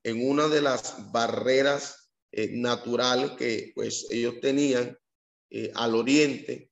en 0.04 0.28
una 0.28 0.48
de 0.48 0.62
las 0.62 1.12
barreras 1.12 2.10
eh, 2.32 2.50
naturales 2.52 3.32
que 3.32 3.72
pues 3.74 4.06
ellos 4.10 4.40
tenían 4.40 4.98
eh, 5.50 5.70
al 5.74 5.94
oriente 5.94 6.70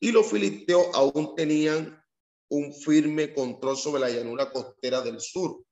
y 0.00 0.10
los 0.10 0.30
filisteos 0.30 0.86
aún 0.94 1.34
tenían 1.36 2.02
un 2.48 2.74
firme 2.74 3.32
control 3.32 3.76
sobre 3.76 4.00
la 4.00 4.10
llanura 4.10 4.50
costera 4.50 5.00
del 5.00 5.20
sur. 5.20 5.64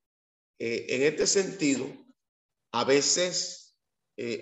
Eh, 0.58 0.86
en 0.88 1.02
este 1.02 1.26
sentido, 1.26 1.86
a 2.72 2.84
veces, 2.84 3.76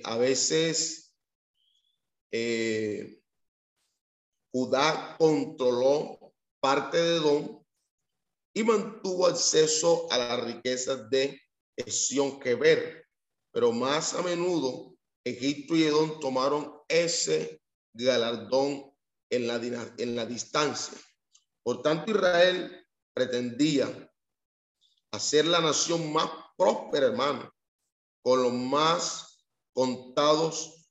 a 0.04 0.18
veces 0.18 1.14
Judá 4.52 5.16
controló 5.18 6.34
parte 6.60 6.98
de 6.98 7.20
Don 7.20 7.66
y 8.52 8.64
mantuvo 8.64 9.26
acceso 9.26 10.10
a 10.10 10.18
las 10.18 10.44
riquezas 10.44 11.08
de 11.08 11.40
Esión 11.86 12.38
ver 12.40 13.06
Pero 13.52 13.72
más 13.72 14.14
a 14.14 14.22
menudo, 14.22 14.96
Egipto 15.24 15.76
y 15.76 15.84
Edom 15.84 16.20
tomaron 16.20 16.72
ese 16.88 17.60
galardón 17.92 18.92
en 19.30 19.46
la, 19.46 19.56
en 19.98 20.16
la 20.16 20.26
distancia. 20.26 20.98
Por 21.62 21.82
tanto, 21.82 22.10
Israel 22.10 22.86
pretendía 23.12 24.10
hacer 25.10 25.46
la 25.46 25.60
nación 25.60 26.12
más 26.12 26.30
próspera, 26.56 27.06
hermano, 27.06 27.52
con 28.22 28.42
los 28.42 28.52
más 28.52 29.44
contados 29.72 30.88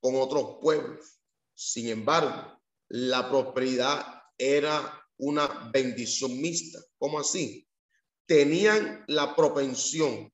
con 0.00 0.16
otros 0.16 0.58
pueblos. 0.60 1.20
Sin 1.54 1.88
embargo, 1.88 2.60
la 2.88 3.28
prosperidad 3.28 4.22
era 4.36 5.06
una 5.18 5.70
bendición 5.72 6.40
mixta. 6.40 6.80
¿Cómo 6.98 7.20
así? 7.20 7.66
Tenían 8.30 9.04
la 9.08 9.34
propensión 9.34 10.32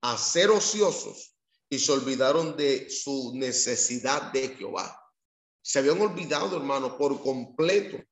a 0.00 0.16
ser 0.16 0.48
ociosos 0.50 1.36
y 1.68 1.78
se 1.78 1.92
olvidaron 1.92 2.56
de 2.56 2.88
su 2.88 3.32
necesidad 3.34 4.32
de 4.32 4.56
Jehová. 4.56 4.98
Se 5.62 5.80
habían 5.80 6.00
olvidado, 6.00 6.56
hermano, 6.56 6.96
por 6.96 7.20
completo 7.20 8.02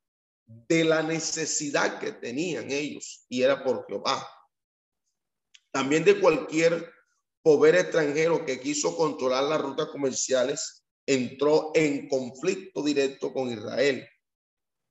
de 0.44 0.84
la 0.84 1.02
necesidad 1.02 1.98
que 1.98 2.12
tenían 2.12 2.70
ellos 2.70 3.24
y 3.30 3.40
era 3.40 3.64
por 3.64 3.86
Jehová. 3.86 4.28
También 5.72 6.04
de 6.04 6.20
cualquier 6.20 6.92
poder 7.42 7.76
extranjero 7.76 8.44
que 8.44 8.60
quiso 8.60 8.94
controlar 8.94 9.44
las 9.44 9.62
rutas 9.62 9.88
comerciales 9.88 10.84
entró 11.06 11.70
en 11.74 12.10
conflicto 12.10 12.82
directo 12.82 13.32
con 13.32 13.50
Israel 13.50 14.06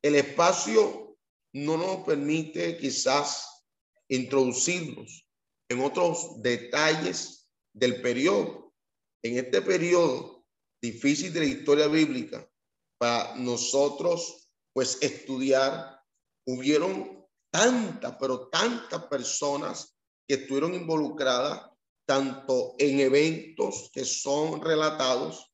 el 0.01 0.15
espacio 0.15 1.17
no 1.53 1.77
nos 1.77 2.05
permite 2.05 2.77
quizás 2.77 3.56
introducirnos 4.09 5.27
en 5.69 5.81
otros 5.81 6.41
detalles 6.41 7.49
del 7.73 8.01
periodo. 8.01 8.73
En 9.23 9.37
este 9.37 9.61
periodo 9.61 10.45
difícil 10.81 11.33
de 11.33 11.39
la 11.41 11.45
historia 11.45 11.87
bíblica 11.87 12.49
para 12.97 13.35
nosotros, 13.35 14.49
pues 14.73 14.97
estudiar, 15.01 15.99
hubieron 16.45 17.25
tantas, 17.51 18.15
pero 18.19 18.47
tantas 18.49 19.03
personas 19.05 19.97
que 20.27 20.35
estuvieron 20.35 20.73
involucradas 20.73 21.69
tanto 22.05 22.75
en 22.79 23.01
eventos 23.01 23.89
que 23.93 24.05
son 24.05 24.61
relatados, 24.61 25.51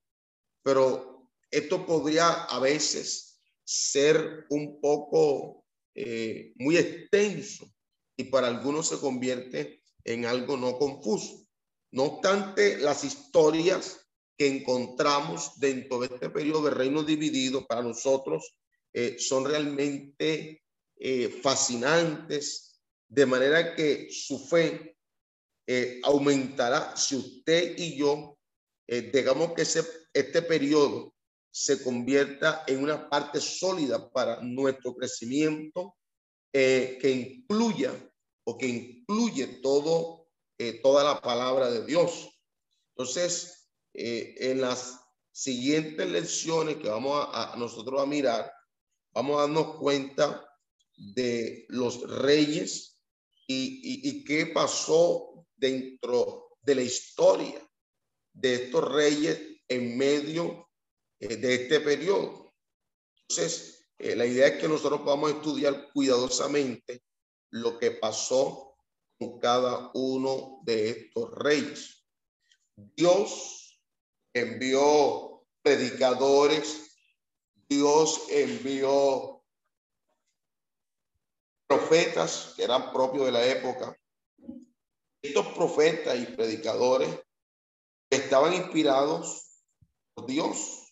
pero 0.63 1.27
esto 1.49 1.85
podría 1.85 2.31
a 2.31 2.59
veces 2.59 3.41
ser 3.63 4.45
un 4.49 4.79
poco 4.79 5.65
eh, 5.95 6.53
muy 6.55 6.77
extenso 6.77 7.71
y 8.15 8.25
para 8.25 8.47
algunos 8.47 8.89
se 8.89 8.99
convierte 8.99 9.81
en 10.03 10.25
algo 10.25 10.57
no 10.57 10.77
confuso. 10.77 11.47
No 11.91 12.03
obstante, 12.03 12.77
las 12.77 13.03
historias 13.03 14.03
que 14.37 14.47
encontramos 14.47 15.59
dentro 15.59 15.99
de 15.99 16.07
este 16.07 16.29
periodo 16.29 16.63
de 16.63 16.71
reino 16.71 17.03
dividido 17.03 17.65
para 17.65 17.83
nosotros 17.83 18.57
eh, 18.93 19.17
son 19.19 19.45
realmente 19.45 20.63
eh, 20.95 21.29
fascinantes, 21.29 22.81
de 23.07 23.25
manera 23.25 23.75
que 23.75 24.07
su 24.11 24.39
fe 24.39 24.97
eh, 25.67 26.01
aumentará 26.03 26.95
si 26.97 27.15
usted 27.15 27.75
y 27.77 27.97
yo, 27.97 28.37
digamos 28.87 29.53
que 29.53 29.61
ese, 29.61 29.83
este 30.13 30.41
periodo 30.41 31.15
se 31.49 31.81
convierta 31.81 32.63
en 32.67 32.83
una 32.83 33.09
parte 33.09 33.39
sólida 33.39 34.11
para 34.11 34.41
nuestro 34.41 34.93
crecimiento, 34.95 35.95
que 36.53 37.09
incluya 37.09 37.91
o 38.45 38.57
que 38.57 38.67
incluye 38.67 39.47
todo, 39.61 40.27
toda 40.81 41.03
la 41.03 41.21
palabra 41.21 41.69
de 41.71 41.85
Dios. 41.85 42.29
Entonces, 42.95 43.69
eh, 43.93 44.35
en 44.39 44.61
las 44.61 44.99
siguientes 45.31 46.07
lecciones 46.09 46.77
que 46.77 46.89
vamos 46.89 47.27
a, 47.31 47.55
nosotros 47.57 48.01
a 48.01 48.05
mirar, 48.05 48.51
vamos 49.13 49.37
a 49.37 49.41
darnos 49.41 49.77
cuenta 49.77 50.47
de 50.95 51.65
los 51.69 52.01
reyes 52.21 52.99
y, 53.47 54.07
y, 54.07 54.23
qué 54.23 54.47
pasó 54.47 55.45
dentro 55.55 56.57
de 56.61 56.75
la 56.75 56.81
historia 56.81 57.67
de 58.31 58.55
estos 58.55 58.91
reyes 58.91 59.39
en 59.67 59.97
medio 59.97 60.69
eh, 61.19 61.35
de 61.35 61.55
este 61.55 61.79
periodo. 61.81 62.53
Entonces, 63.21 63.82
eh, 63.97 64.15
la 64.15 64.25
idea 64.25 64.47
es 64.47 64.61
que 64.61 64.67
nosotros 64.67 65.01
podamos 65.01 65.31
estudiar 65.31 65.91
cuidadosamente 65.93 67.03
lo 67.51 67.77
que 67.77 67.91
pasó 67.91 68.75
con 69.19 69.39
cada 69.39 69.91
uno 69.93 70.59
de 70.63 70.89
estos 70.89 71.31
reyes. 71.35 72.05
Dios 72.75 73.79
envió 74.33 75.45
predicadores, 75.61 76.97
Dios 77.69 78.23
envió 78.29 79.43
profetas 81.67 82.53
que 82.55 82.63
eran 82.63 82.91
propios 82.91 83.25
de 83.25 83.31
la 83.31 83.45
época. 83.45 83.97
Estos 85.21 85.47
profetas 85.49 86.19
y 86.19 86.25
predicadores 86.25 87.09
estaban 88.09 88.53
inspirados 88.53 89.61
por 90.13 90.25
Dios. 90.25 90.82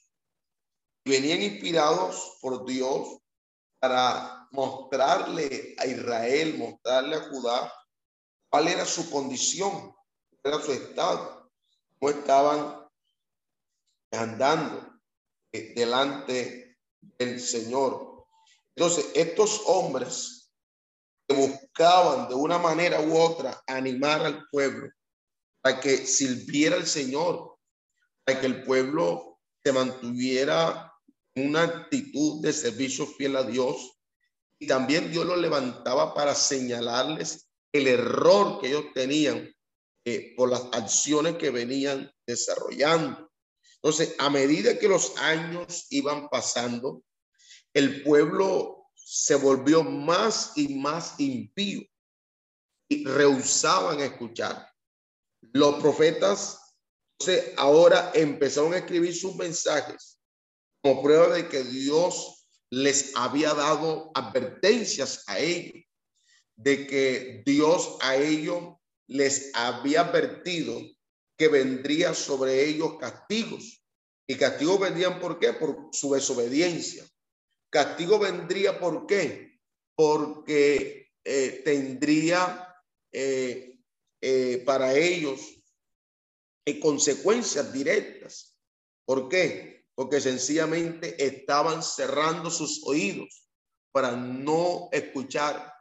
Venían 1.04 1.42
inspirados 1.42 2.38
por 2.42 2.66
Dios 2.66 3.18
para 3.80 4.48
mostrarle 4.52 5.76
a 5.80 5.86
Israel, 5.88 6.58
mostrarle 6.58 7.16
a 7.16 7.30
Judá 7.30 7.74
cuál 8.50 8.68
era 8.68 8.86
su 8.86 9.10
condición, 9.10 9.96
era 10.44 10.60
su 10.60 10.72
estado, 10.72 11.50
cómo 12.00 12.12
estaban 12.12 12.88
andando 14.12 15.00
eh, 15.52 15.74
delante 15.76 16.78
del 17.18 17.40
Señor. 17.40 18.26
Entonces, 18.76 19.10
estos 19.16 19.64
hombres 19.66 20.52
que 21.28 21.36
buscaban 21.36 22.28
de 22.28 22.36
una 22.36 22.58
manera 22.58 23.02
u 23.02 23.18
otra 23.18 23.62
animar 23.66 24.22
al 24.22 24.48
pueblo 24.52 24.90
para 25.62 25.80
que 25.80 26.06
sirviera 26.06 26.76
al 26.76 26.86
Señor, 26.86 27.58
para 28.24 28.40
que 28.40 28.48
el 28.48 28.64
pueblo 28.64 29.40
se 29.64 29.72
mantuviera 29.72 30.91
una 31.46 31.64
actitud 31.64 32.42
de 32.42 32.54
servicio 32.54 33.06
fiel 33.06 33.36
a 33.36 33.44
Dios. 33.44 34.00
Y 34.60 34.68
también 34.68 35.12
Dios 35.12 35.26
los 35.26 35.40
levantaba 35.40 36.14
para 36.14 36.36
señalarles 36.36 37.50
el 37.72 37.88
error 37.88 38.60
que 38.60 38.68
ellos 38.68 38.86
tenían 38.94 39.54
eh, 40.06 40.34
por 40.36 40.50
las 40.50 40.64
acciones 40.72 41.38
que 41.38 41.50
venían 41.50 42.12
desarrollando. 42.26 43.32
Entonces, 43.76 44.16
a 44.20 44.30
medida 44.30 44.78
que 44.78 44.88
los 44.88 45.18
años 45.18 45.88
iban 45.90 46.30
pasando, 46.30 47.04
el 47.74 48.04
pueblo 48.04 48.90
se 48.94 49.36
volvió 49.36 49.84
más 49.84 50.54
y 50.56 50.76
más 50.76 51.20
impío 51.20 51.82
y 52.88 53.06
rehusaban 53.06 54.00
escuchar. 54.02 54.68
Los 55.54 55.82
profetas 55.82 56.62
entonces, 57.22 57.54
ahora 57.58 58.12
empezaron 58.16 58.74
a 58.74 58.78
escribir 58.78 59.16
sus 59.16 59.36
mensajes 59.36 60.11
como 60.82 61.04
prueba 61.04 61.36
de 61.36 61.48
que 61.48 61.64
Dios 61.64 62.48
les 62.70 63.16
había 63.16 63.54
dado 63.54 64.12
advertencias 64.16 65.24
a 65.28 65.40
ellos, 65.40 65.84
de 66.56 66.88
que 66.88 67.44
Dios 67.46 67.98
a 68.02 68.16
ellos 68.16 68.76
les 69.08 69.52
había 69.54 70.02
advertido 70.02 70.82
que 71.38 71.48
vendría 71.48 72.14
sobre 72.14 72.66
ellos 72.66 72.98
castigos. 73.00 73.84
Y 74.28 74.36
castigo 74.36 74.80
vendrían 74.80 75.20
por 75.20 75.40
qué? 75.40 75.54
Por 75.54 75.90
su 75.92 76.14
desobediencia. 76.14 77.06
Castigo 77.70 78.20
vendría 78.20 78.80
por 78.80 79.06
qué? 79.06 79.60
Porque 79.96 81.12
eh, 81.24 81.62
tendría 81.66 82.76
eh, 83.12 83.80
eh, 84.22 84.64
para 84.66 84.94
ellos 84.94 85.58
consecuencias 86.80 87.74
directas. 87.74 88.56
¿Por 89.06 89.28
qué? 89.28 89.71
Porque 89.96 90.22
sencillamente 90.22 91.24
estaban 91.24 91.84
cerrando 91.84 92.50
sus 92.50 92.82
oídos 92.86 93.48
para 93.92 94.12
no 94.12 94.90
escuchar. 94.92 95.74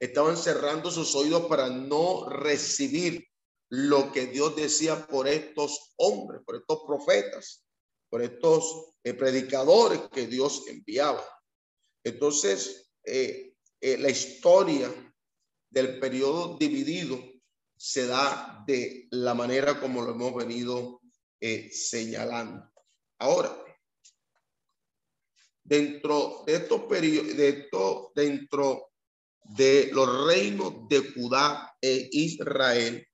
Estaban 0.00 0.36
cerrando 0.36 0.90
sus 0.90 1.14
oídos 1.14 1.46
para 1.46 1.68
no 1.70 2.28
recibir 2.28 3.26
lo 3.70 4.12
que 4.12 4.26
Dios 4.26 4.54
decía 4.54 5.06
por 5.06 5.26
estos 5.26 5.94
hombres, 5.96 6.42
por 6.44 6.56
estos 6.56 6.80
profetas, 6.86 7.64
por 8.08 8.22
estos 8.22 8.94
eh, 9.02 9.14
predicadores 9.14 10.00
que 10.12 10.26
Dios 10.26 10.64
enviaba. 10.68 11.24
Entonces, 12.04 12.92
eh, 13.04 13.54
eh, 13.80 13.98
la 13.98 14.10
historia 14.10 14.92
del 15.70 15.98
periodo 15.98 16.56
dividido 16.58 17.18
se 17.76 18.06
da 18.06 18.62
de 18.66 19.08
la 19.10 19.34
manera 19.34 19.80
como 19.80 20.02
lo 20.02 20.12
hemos 20.12 20.34
venido 20.34 21.00
señalando. 21.70 22.73
Ahora, 23.18 23.56
dentro 25.62 26.44
de 26.46 26.56
estos 26.56 26.82
periodos, 26.82 28.12
dentro 28.14 28.90
de 29.44 29.90
los 29.92 30.26
reinos 30.26 30.88
de 30.88 31.12
Judá 31.12 31.76
e 31.80 32.08
Israel, 32.12 33.06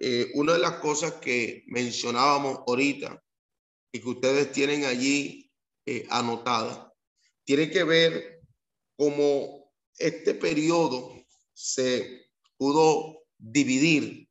eh, 0.00 0.30
una 0.34 0.52
de 0.52 0.58
las 0.60 0.74
cosas 0.74 1.14
que 1.14 1.64
mencionábamos 1.66 2.60
ahorita 2.66 3.20
y 3.92 4.00
que 4.00 4.08
ustedes 4.08 4.52
tienen 4.52 4.84
allí 4.84 5.50
eh, 5.86 6.06
anotada, 6.10 6.92
tiene 7.44 7.70
que 7.70 7.82
ver 7.82 8.40
cómo 8.96 9.72
este 9.96 10.34
periodo 10.34 11.24
se 11.52 12.30
pudo 12.56 13.24
dividir 13.38 14.28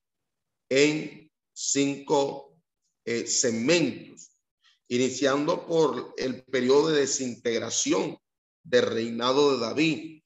en 0.70 1.32
cinco 1.54 2.58
eh, 3.06 3.26
segmentos, 3.28 4.27
iniciando 4.90 5.66
por 5.66 6.14
el 6.18 6.44
periodo 6.46 6.90
de 6.90 7.02
desintegración 7.02 8.18
del 8.64 8.84
reinado 8.84 9.54
de 9.54 9.60
David. 9.60 10.22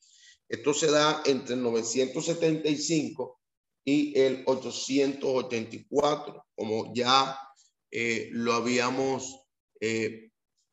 Esto 0.48 0.74
se 0.74 0.92
da 0.92 1.24
entre 1.26 1.56
el 1.56 1.64
975 1.64 3.40
y 3.86 4.20
el 4.20 4.44
884, 4.46 6.46
como 6.56 6.94
ya 6.94 7.38
eh, 7.90 8.30
lo 8.32 8.54
habíamos 8.54 9.48
eh, 9.80 10.30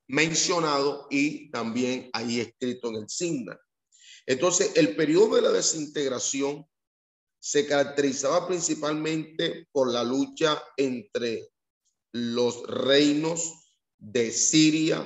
mencionado 0.08 1.06
y 1.10 1.50
también 1.50 2.10
ahí 2.12 2.40
escrito 2.40 2.88
en 2.88 2.96
el 2.96 3.08
SIGNA. 3.08 3.58
Entonces, 4.26 4.72
el 4.76 4.94
periodo 4.94 5.36
de 5.36 5.42
la 5.42 5.50
desintegración 5.50 6.66
se 7.40 7.66
caracterizaba 7.66 8.46
principalmente 8.46 9.68
por 9.72 9.90
la 9.90 10.04
lucha 10.04 10.62
entre 10.76 11.48
los 12.12 12.62
reinos 12.66 13.57
de 13.98 14.30
Siria, 14.30 15.04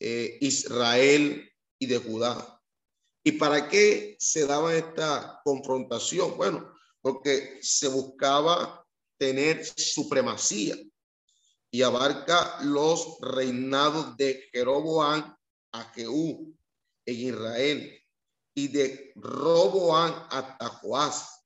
eh, 0.00 0.38
Israel 0.40 1.50
y 1.78 1.86
de 1.86 1.98
Judá. 1.98 2.62
¿Y 3.24 3.32
para 3.32 3.68
qué 3.68 4.16
se 4.18 4.46
daba 4.46 4.74
esta 4.74 5.40
confrontación? 5.44 6.36
Bueno, 6.36 6.72
porque 7.00 7.58
se 7.60 7.88
buscaba 7.88 8.86
tener 9.18 9.64
supremacía. 9.64 10.76
y 11.68 11.82
abarca 11.82 12.62
los 12.62 13.18
reinados 13.20 14.16
de 14.16 14.48
Jeroboam 14.50 15.36
a 15.72 15.84
Jehú 15.92 16.56
en 17.04 17.16
Israel 17.16 18.02
y 18.54 18.68
de 18.68 19.12
Roboam 19.16 20.26
hasta 20.30 20.68
Joás 20.68 21.44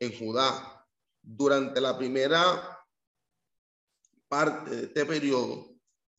en 0.00 0.18
Judá. 0.18 0.86
Durante 1.22 1.80
la 1.80 1.96
primera 1.96 2.78
parte 4.28 4.70
de 4.70 4.82
este 4.86 5.06
periodo, 5.06 5.69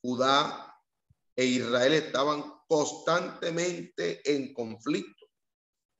Judá 0.01 0.75
e 1.35 1.45
Israel 1.45 1.93
estaban 1.93 2.43
constantemente 2.67 4.21
en 4.33 4.53
conflicto, 4.53 5.27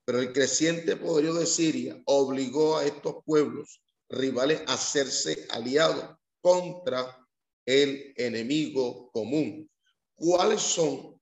pero 0.06 0.20
el 0.20 0.34
creciente 0.34 0.96
poderío 0.96 1.34
de 1.34 1.46
Siria 1.46 2.02
obligó 2.06 2.78
a 2.78 2.86
estos 2.86 3.24
pueblos 3.26 3.82
rivales 4.10 4.62
a 4.68 4.74
hacerse 4.74 5.48
aliados 5.50 6.18
contra 6.42 7.18
el 7.66 8.14
enemigo 8.18 9.10
común. 9.12 9.70
¿Cuáles 10.16 10.62
son 10.62 11.20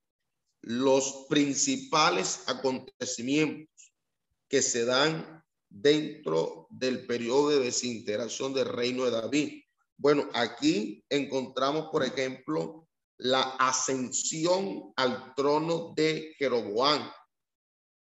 los 0.62 1.26
principales 1.28 2.42
acontecimientos 2.46 3.92
que 4.48 4.62
se 4.62 4.84
dan 4.84 5.44
dentro 5.68 6.66
del 6.70 7.06
periodo 7.06 7.50
de 7.50 7.60
desintegración 7.60 8.52
del 8.52 8.66
reino 8.66 9.04
de 9.04 9.10
David? 9.10 9.62
Bueno, 10.00 10.30
aquí 10.32 11.04
encontramos, 11.10 11.90
por 11.90 12.02
ejemplo, 12.02 12.88
la 13.18 13.42
ascensión 13.58 14.94
al 14.96 15.34
trono 15.34 15.92
de 15.94 16.34
Jeroboam. 16.38 17.12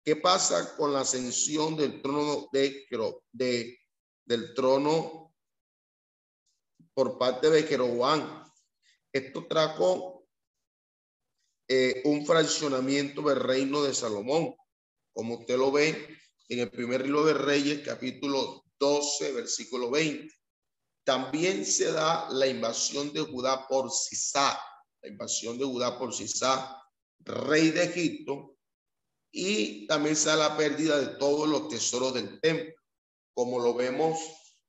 ¿Qué 0.05 0.15
pasa 0.15 0.77
con 0.77 0.93
la 0.93 1.01
ascensión 1.01 1.75
del 1.75 2.01
trono 2.01 2.47
de, 2.53 2.87
de 3.33 4.37
trono 4.55 5.33
por 6.93 7.17
parte 7.17 7.49
de 7.49 7.63
Jeroboam. 7.63 8.43
Esto 9.11 9.45
trajo 9.47 10.25
eh, 11.67 12.01
un 12.05 12.25
fraccionamiento 12.25 13.21
del 13.23 13.41
reino 13.41 13.83
de 13.83 13.93
Salomón, 13.93 14.55
como 15.13 15.39
usted 15.39 15.57
lo 15.57 15.71
ve 15.71 16.17
en 16.47 16.59
el 16.59 16.71
primer 16.71 17.03
libro 17.03 17.25
de 17.25 17.33
Reyes, 17.33 17.85
capítulo 17.85 18.63
12, 18.79 19.33
versículo 19.33 19.91
20. 19.91 20.38
También 21.09 21.65
se 21.65 21.91
da 21.91 22.29
la 22.29 22.45
invasión 22.45 23.11
de 23.11 23.21
Judá 23.21 23.67
por 23.67 23.89
Sisá, 23.89 24.61
la 25.01 25.09
invasión 25.09 25.57
de 25.57 25.65
Judá 25.65 25.97
por 25.97 26.13
Sisá, 26.13 26.79
rey 27.21 27.71
de 27.71 27.85
Egipto, 27.85 28.55
y 29.31 29.87
también 29.87 30.15
se 30.15 30.29
da 30.29 30.35
la 30.35 30.55
pérdida 30.55 30.99
de 30.99 31.17
todos 31.17 31.49
los 31.49 31.67
tesoros 31.67 32.13
del 32.13 32.39
templo, 32.39 32.75
como 33.33 33.57
lo 33.57 33.73
vemos 33.73 34.19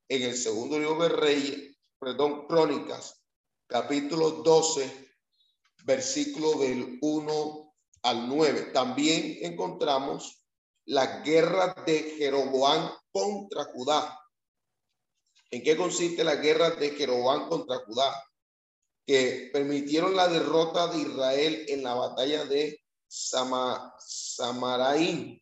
en 0.09 0.23
el 0.23 0.35
segundo 0.35 0.79
libro 0.79 1.03
de 1.03 1.09
Reyes, 1.09 1.77
perdón, 1.99 2.47
Crónicas, 2.47 3.21
capítulo 3.67 4.31
12, 4.31 5.13
versículo 5.83 6.53
del 6.57 6.97
1 7.03 7.75
al 8.01 8.27
9. 8.27 8.71
También 8.73 9.37
encontramos 9.41 10.43
la 10.85 11.21
guerra 11.21 11.75
de 11.85 12.15
Jeroboam 12.17 12.89
contra 13.11 13.65
Judá. 13.65 14.20
¿En 15.51 15.61
qué 15.63 15.75
consiste 15.75 16.23
la 16.23 16.35
guerra 16.35 16.71
de 16.71 16.91
Jeroboam 16.91 17.49
contra 17.49 17.79
Judá? 17.79 18.23
Que 19.05 19.49
permitieron 19.51 20.15
la 20.15 20.29
derrota 20.29 20.87
de 20.87 20.99
Israel 21.01 21.65
en 21.67 21.83
la 21.83 21.93
batalla 21.93 22.45
de 22.45 22.79
Sama, 23.05 23.93
Samaraín, 23.99 25.41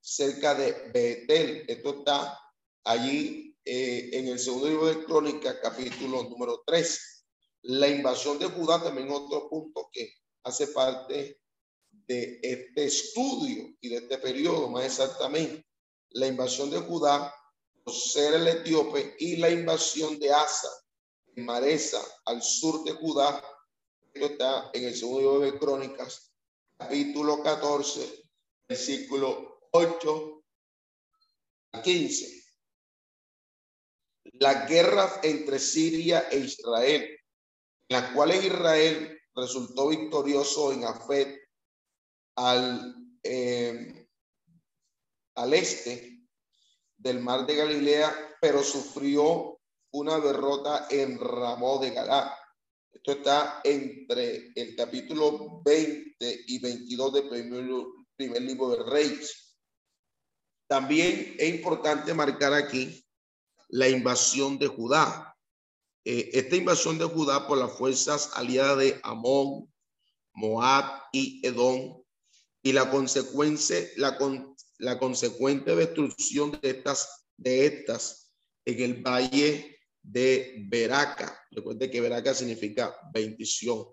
cerca 0.00 0.56
de 0.56 0.90
Betel. 0.92 1.64
Esto 1.68 1.98
está 1.98 2.36
allí 2.82 3.56
eh, 3.64 4.10
en 4.12 4.26
el 4.26 4.40
segundo 4.40 4.68
libro 4.68 4.86
de 4.86 5.04
Crónicas, 5.04 5.56
capítulo 5.62 6.24
número 6.24 6.64
3. 6.66 7.26
La 7.62 7.86
invasión 7.86 8.40
de 8.40 8.46
Judá 8.46 8.82
también 8.82 9.08
otro 9.12 9.48
punto 9.48 9.88
que 9.92 10.14
hace 10.42 10.66
parte 10.66 11.40
de 11.92 12.40
este 12.42 12.86
estudio 12.86 13.72
y 13.80 13.88
de 13.88 13.98
este 13.98 14.18
periodo, 14.18 14.68
más 14.68 14.84
exactamente. 14.84 15.64
La 16.10 16.26
invasión 16.26 16.70
de 16.70 16.80
Judá 16.80 17.32
ser 17.86 18.34
el 18.34 18.48
etíope 18.48 19.16
y 19.18 19.36
la 19.36 19.50
invasión 19.50 20.18
de 20.18 20.32
Asa 20.32 20.70
en 21.34 21.44
Maresa, 21.44 22.00
al 22.26 22.42
sur 22.42 22.84
de 22.84 22.92
Judá. 22.92 23.42
Esto 24.12 24.26
está 24.26 24.70
en 24.72 24.84
el 24.84 24.94
segundo 24.94 25.20
libro 25.20 25.40
de 25.40 25.58
Crónicas, 25.58 26.32
capítulo 26.78 27.42
14, 27.42 28.24
versículo 28.68 29.60
8 29.72 30.44
a 31.72 31.82
15 31.82 32.44
la 34.40 34.66
guerra 34.66 35.20
entre 35.22 35.58
Siria 35.58 36.28
e 36.30 36.38
Israel, 36.38 37.02
en 37.88 38.00
la 38.00 38.12
cual 38.12 38.34
Israel 38.34 39.20
resultó 39.34 39.88
victorioso 39.88 40.72
en 40.72 40.84
Afet 40.84 41.40
al, 42.36 42.94
eh, 43.22 44.08
al 45.36 45.54
este 45.54 46.13
del 47.04 47.20
mar 47.20 47.46
de 47.46 47.54
Galilea, 47.54 48.36
pero 48.40 48.62
sufrió 48.62 49.60
una 49.92 50.18
derrota 50.18 50.86
en 50.90 51.18
Ramón 51.18 51.82
de 51.82 51.90
Galá. 51.90 52.34
Esto 52.90 53.12
está 53.12 53.60
entre 53.62 54.52
el 54.54 54.74
capítulo 54.74 55.60
20 55.62 56.44
y 56.46 56.58
22 56.58 57.12
del 57.12 57.28
primer, 57.28 57.70
primer 58.16 58.42
libro 58.42 58.70
de 58.70 58.90
Reyes. 58.90 59.54
También 60.66 61.36
es 61.38 61.54
importante 61.54 62.14
marcar 62.14 62.54
aquí 62.54 63.04
la 63.68 63.88
invasión 63.88 64.58
de 64.58 64.68
Judá. 64.68 65.36
Eh, 66.06 66.30
esta 66.32 66.56
invasión 66.56 66.98
de 66.98 67.04
Judá 67.04 67.46
por 67.46 67.58
las 67.58 67.76
fuerzas 67.76 68.30
aliadas 68.34 68.78
de 68.78 69.00
Amón, 69.02 69.70
Moab 70.32 71.02
y 71.12 71.46
Edom 71.46 72.02
y 72.62 72.72
la 72.72 72.90
consecuencia, 72.90 73.76
la, 73.96 74.16
la 74.78 74.98
consecuente 74.98 75.74
destrucción 75.74 76.58
de 76.62 76.70
estas, 76.70 77.26
de 77.36 77.66
estas 77.66 78.32
en 78.64 78.80
el 78.80 79.02
valle 79.02 79.78
de 80.02 80.64
Beraca. 80.68 81.40
Recuerde 81.50 81.90
que 81.90 82.00
Beraca 82.00 82.34
significa 82.34 82.96
bendición. 83.12 83.86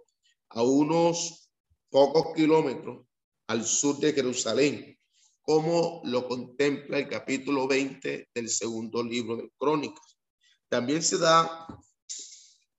A 0.50 0.64
unos 0.64 1.50
pocos 1.90 2.34
kilómetros 2.36 3.06
al 3.48 3.64
sur 3.66 4.00
de 4.00 4.14
Jerusalén 4.14 4.98
como 5.42 6.02
lo 6.06 6.28
contempla 6.28 7.00
el 7.00 7.10
capítulo 7.10 7.68
20 7.68 8.30
del 8.34 8.50
segundo 8.50 9.04
libro 9.04 9.38
de 9.38 9.52
Crónicas. 9.58 10.18
También 10.70 11.02
se 11.02 11.18
da 11.18 11.68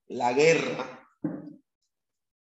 la 0.06 0.32
guerra 0.32 1.06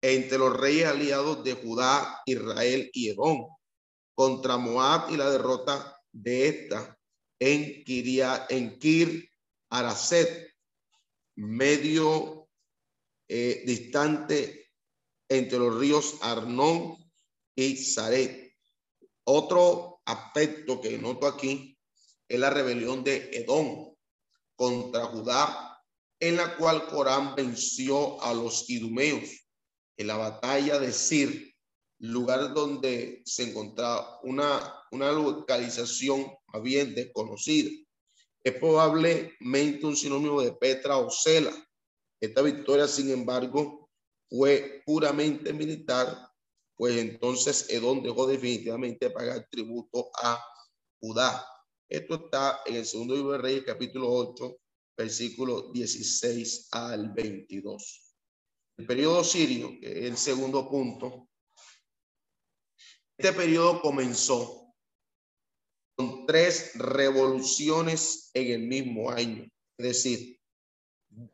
entre 0.03 0.39
los 0.39 0.57
reyes 0.59 0.87
aliados 0.87 1.45
de 1.45 1.55
Judá, 1.55 2.21
Israel 2.27 2.91
y 2.93 3.11
Edom 3.11 3.47
contra 4.21 4.59
Moab 4.59 5.11
y 5.11 5.16
la 5.16 5.31
derrota 5.31 5.99
de 6.12 6.47
esta 6.47 7.01
en, 7.39 7.83
Kiria, 7.85 8.45
en 8.51 8.79
Kir 8.79 9.31
Araset, 9.71 10.55
medio 11.37 12.47
eh, 13.29 13.62
distante 13.64 14.71
entre 15.27 15.59
los 15.59 15.75
ríos 15.79 16.18
Arnón 16.21 16.99
y 17.55 17.79
Zaret. 17.79 18.55
Otro 19.25 20.03
aspecto 20.05 20.83
que 20.83 20.99
noto 20.99 21.27
aquí 21.27 21.79
es 22.29 22.39
la 22.39 22.51
rebelión 22.51 23.03
de 23.03 23.31
Edom 23.33 23.97
contra 24.55 25.07
Judá, 25.07 25.83
en 26.21 26.37
la 26.37 26.59
cual 26.59 26.87
Corán 26.89 27.35
venció 27.35 28.23
a 28.23 28.35
los 28.35 28.68
idumeos 28.68 29.31
en 29.97 30.07
la 30.09 30.18
batalla 30.18 30.79
de 30.79 30.93
Sir, 30.93 31.50
lugar 32.01 32.53
donde 32.53 33.23
se 33.25 33.51
encontraba 33.51 34.21
una, 34.23 34.85
una 34.91 35.13
localización 35.13 36.27
más 36.53 36.63
bien 36.63 36.95
desconocida. 36.95 37.71
Es 38.43 38.55
probablemente 38.55 39.87
un 39.87 39.97
sinónimo 39.97 40.41
de 40.43 40.53
Petra 40.53 40.97
o 40.99 41.11
Sela. 41.11 41.53
Esta 42.21 42.43
victoria, 42.43 42.89
sin 42.89 43.11
embargo, 43.11 43.89
fue 44.29 44.83
puramente 44.85 45.53
militar 45.53 46.31
pues 46.81 46.97
entonces 46.97 47.67
Edom 47.69 48.03
dejó 48.03 48.27
definitivamente 48.27 49.09
de 49.09 49.11
pagar 49.11 49.47
tributo 49.51 50.11
a 50.15 50.43
Judá. 50.99 51.47
Esto 51.87 52.25
está 52.25 52.63
en 52.65 52.77
el 52.77 52.87
segundo 52.87 53.15
libro 53.15 53.33
de 53.33 53.39
Reyes, 53.39 53.65
capítulo 53.67 54.11
8, 54.11 54.57
versículo 54.97 55.71
16 55.73 56.69
al 56.71 57.13
22. 57.13 58.15
El 58.79 58.87
periodo 58.87 59.23
sirio, 59.23 59.79
que 59.79 59.91
es 59.91 60.05
el 60.07 60.17
segundo 60.17 60.71
punto, 60.71 61.29
este 63.21 63.35
periodo 63.35 63.83
comenzó 63.83 64.73
con 65.95 66.25
tres 66.25 66.73
revoluciones 66.77 68.31
en 68.33 68.53
el 68.53 68.66
mismo 68.66 69.11
año, 69.11 69.47
es 69.77 69.87
decir, 69.87 70.41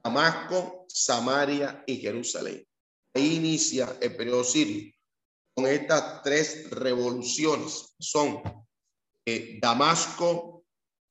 Damasco, 0.03 0.85
Samaria 0.89 1.85
y 1.87 1.99
Jerusalén. 1.99 2.67
Ahí 3.15 3.37
inicia 3.37 3.97
el 4.01 4.17
periodo 4.17 4.43
sirio 4.43 4.93
con 5.55 5.69
estas 5.69 6.23
tres 6.23 6.69
revoluciones. 6.71 7.95
Son 8.01 8.43
eh, 9.25 9.61
Damasco, 9.63 10.65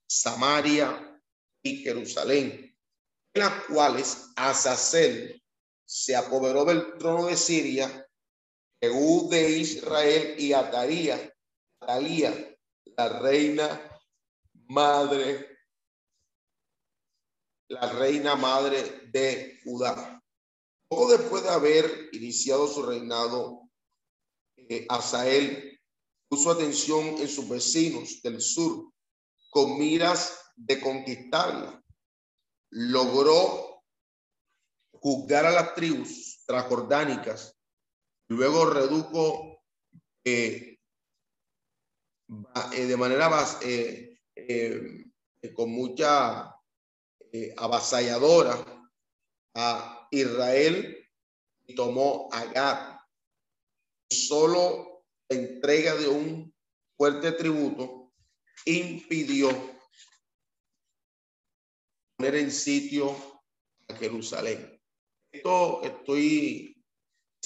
Samaria 0.06 1.18
y 1.62 1.78
Jerusalén, 1.78 2.76
en 3.32 3.42
las 3.42 3.64
cuales 3.64 4.26
Azazel 4.36 5.42
se 5.86 6.14
apoderó 6.14 6.66
del 6.66 6.98
trono 6.98 7.28
de 7.28 7.36
Siria, 7.38 8.05
De 8.80 9.50
Israel 9.58 10.36
y 10.38 10.52
Ataría, 10.52 11.32
Atalía, 11.80 12.56
la 12.84 13.20
reina 13.20 14.00
madre, 14.68 15.58
la 17.68 17.92
reina 17.92 18.36
madre 18.36 19.08
de 19.10 19.60
Judá. 19.64 20.22
Poco 20.88 21.16
después 21.16 21.42
de 21.42 21.48
haber 21.48 22.10
iniciado 22.12 22.68
su 22.68 22.82
reinado, 22.82 23.68
eh, 24.56 24.86
Asael 24.88 25.80
puso 26.28 26.50
atención 26.50 27.16
en 27.18 27.28
sus 27.28 27.48
vecinos 27.48 28.20
del 28.22 28.40
sur 28.40 28.92
con 29.50 29.78
miras 29.78 30.38
de 30.54 30.80
conquistarla. 30.80 31.82
Logró 32.70 33.82
juzgar 34.92 35.46
a 35.46 35.50
las 35.50 35.74
tribus 35.74 36.44
transjordánicas. 36.46 37.55
Luego 38.28 38.70
redujo 38.70 39.62
eh, 40.24 40.78
eh, 42.72 42.86
de 42.86 42.96
manera 42.96 43.30
eh, 43.62 44.18
con 45.54 45.70
mucha 45.70 46.52
avasalladora 47.56 48.64
a 49.54 50.08
Israel 50.10 51.08
y 51.66 51.74
tomó 51.74 52.28
a 52.32 52.44
Gad. 52.46 52.98
Solo 54.10 55.04
la 55.28 55.36
entrega 55.36 55.94
de 55.94 56.08
un 56.08 56.54
fuerte 56.96 57.32
tributo 57.32 58.12
impidió 58.64 59.50
poner 62.16 62.36
en 62.36 62.50
sitio 62.50 63.14
a 63.88 63.94
Jerusalén. 63.94 64.80
Esto 65.30 65.82
estoy 65.82 66.75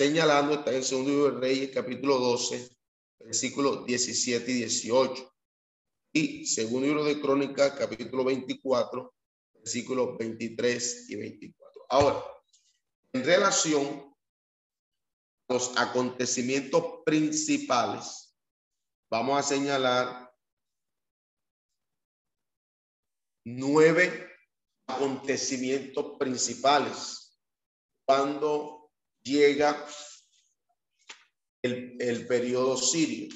señalando, 0.01 0.55
está 0.55 0.72
en 0.72 0.82
segundo 0.82 1.11
libro 1.11 1.30
de 1.32 1.40
Reyes, 1.40 1.70
capítulo 1.74 2.18
12, 2.18 2.74
versículos 3.18 3.84
17 3.84 4.51
y 4.51 4.55
18. 4.55 5.34
Y 6.14 6.46
segundo 6.46 6.86
libro 6.86 7.05
de 7.05 7.20
Crónicas, 7.20 7.72
capítulo 7.72 8.24
24, 8.24 9.14
versículos 9.57 10.16
23 10.16 11.11
y 11.11 11.16
24. 11.16 11.86
Ahora, 11.90 12.24
en 13.12 13.24
relación 13.26 14.14
a 15.48 15.53
los 15.53 15.76
acontecimientos 15.76 17.03
principales, 17.05 18.34
vamos 19.11 19.38
a 19.38 19.42
señalar 19.42 20.32
nueve 23.44 24.30
acontecimientos 24.86 26.16
principales 26.18 27.38
cuando 28.07 28.80
llega 29.23 29.87
el, 31.62 31.97
el 32.01 32.27
periodo 32.27 32.77
sirio. 32.77 33.29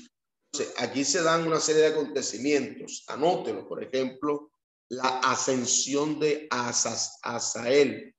Entonces, 0.52 0.74
aquí 0.78 1.04
se 1.04 1.22
dan 1.22 1.46
una 1.46 1.60
serie 1.60 1.82
de 1.82 1.88
acontecimientos. 1.88 3.04
Anótelo, 3.08 3.66
por 3.66 3.82
ejemplo, 3.82 4.52
la 4.88 5.18
ascensión 5.20 6.20
de 6.20 6.46
Asas, 6.50 7.18
Asael, 7.22 8.14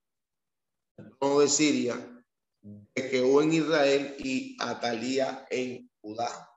no 1.21 1.39
de 1.39 1.47
Siria, 1.47 2.23
de 2.61 3.01
Jehú 3.09 3.41
en 3.41 3.53
Israel 3.53 4.15
y 4.19 4.57
Atalía 4.59 5.45
en 5.49 5.89
Judá. 6.01 6.49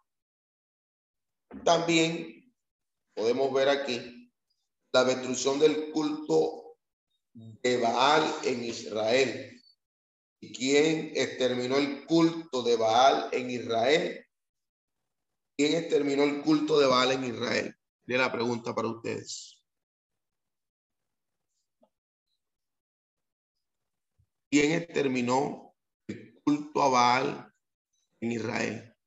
También 1.64 2.52
podemos 3.14 3.52
ver 3.52 3.68
aquí 3.68 4.32
la 4.92 5.04
destrucción 5.04 5.58
del 5.58 5.90
culto 5.90 6.76
de 7.34 7.76
Baal 7.78 8.24
en 8.44 8.64
Israel. 8.64 9.57
¿Y 10.40 10.52
quién 10.52 11.12
exterminó 11.14 11.76
el 11.76 12.06
culto 12.06 12.62
de 12.62 12.76
Baal 12.76 13.28
en 13.32 13.50
Israel? 13.50 14.24
¿Quién 15.56 15.74
exterminó 15.74 16.22
el 16.22 16.40
culto 16.42 16.78
de 16.78 16.86
Baal 16.86 17.12
en 17.12 17.24
Israel? 17.24 17.74
De 18.06 18.16
la 18.16 18.30
pregunta 18.30 18.74
para 18.74 18.88
ustedes. 18.88 19.60
¿Quién 24.50 24.72
exterminó 24.72 25.74
el 26.06 26.40
culto 26.42 26.82
a 26.82 26.88
Baal 26.88 27.54
en 28.20 28.32
Israel? 28.32 28.97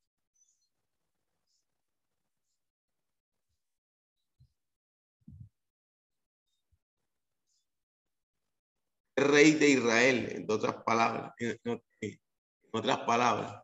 Rey 9.15 9.51
de 9.53 9.69
Israel, 9.69 10.31
en 10.31 10.45
otras 10.49 10.83
palabras, 10.83 11.33
en, 11.37 11.81
otras 12.71 12.99
palabras. 12.99 13.63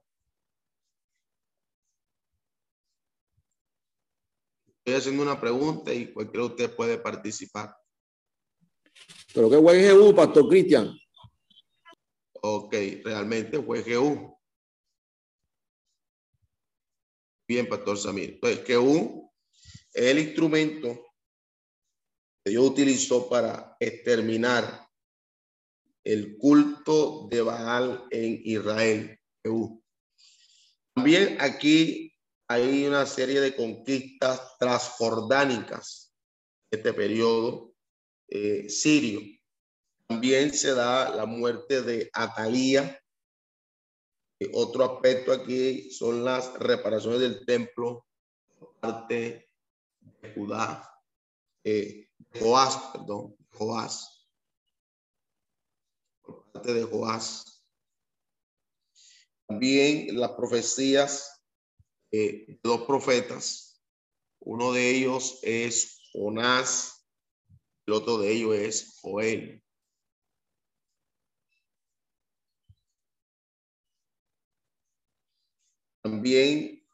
Estoy 4.67 4.93
haciendo 4.93 5.23
una 5.23 5.39
pregunta 5.39 5.93
y 5.93 6.13
cualquiera 6.13 6.45
de 6.45 6.49
ustedes 6.51 6.71
puede 6.71 6.97
participar. 6.97 7.75
Pero 9.33 9.49
qué 9.49 9.57
fue 9.57 9.79
Jehú, 9.79 10.15
Pastor 10.15 10.47
Cristian. 10.49 10.97
Ok, 12.41 12.73
realmente 13.03 13.61
fue 13.61 13.83
Jehú. 13.83 14.37
Bien, 17.47 17.67
Pastor 17.67 17.97
Samir. 17.97 18.39
Pues 18.39 18.63
Jehú 18.65 19.31
es 19.93 20.05
el 20.05 20.19
instrumento 20.19 21.05
que 22.43 22.51
Dios 22.51 22.65
utilizó 22.65 23.29
para 23.29 23.75
exterminar 23.79 24.86
el 26.07 26.37
culto 26.37 27.27
de 27.29 27.41
Baal 27.41 28.07
en 28.11 28.39
Israel. 28.45 29.19
También 30.95 31.35
aquí 31.41 32.13
hay 32.47 32.85
una 32.85 33.05
serie 33.05 33.41
de 33.41 33.53
conquistas 33.53 34.57
transjordánicas, 34.57 36.15
este 36.71 36.93
periodo 36.93 37.73
eh, 38.29 38.69
sirio. 38.69 39.19
También 40.07 40.53
se 40.53 40.73
da 40.73 41.13
la 41.13 41.25
muerte 41.25 41.81
de 41.81 42.09
Atalía. 42.13 42.97
Otro 44.53 44.85
aspecto 44.85 45.33
aquí 45.33 45.91
son 45.91 46.23
las 46.23 46.53
reparaciones 46.53 47.19
del 47.19 47.45
templo 47.45 48.07
por 48.57 48.79
parte 48.79 49.49
de 49.99 50.33
Judá, 50.33 50.89
eh, 51.65 52.07
Joás, 52.39 52.77
perdón, 52.93 53.35
Joás 53.51 54.16
de 56.63 56.83
Joás. 56.83 57.63
También 59.47 60.19
las 60.19 60.31
profecías 60.31 61.41
de 62.11 62.59
dos 62.63 62.81
profetas. 62.81 63.81
Uno 64.39 64.71
de 64.71 64.89
ellos 64.89 65.39
es 65.43 65.99
Jonás, 66.11 67.05
el 67.85 67.93
otro 67.93 68.17
de 68.17 68.31
ellos 68.31 68.55
es 68.55 68.99
Joel. 69.01 69.63
También 76.01 76.85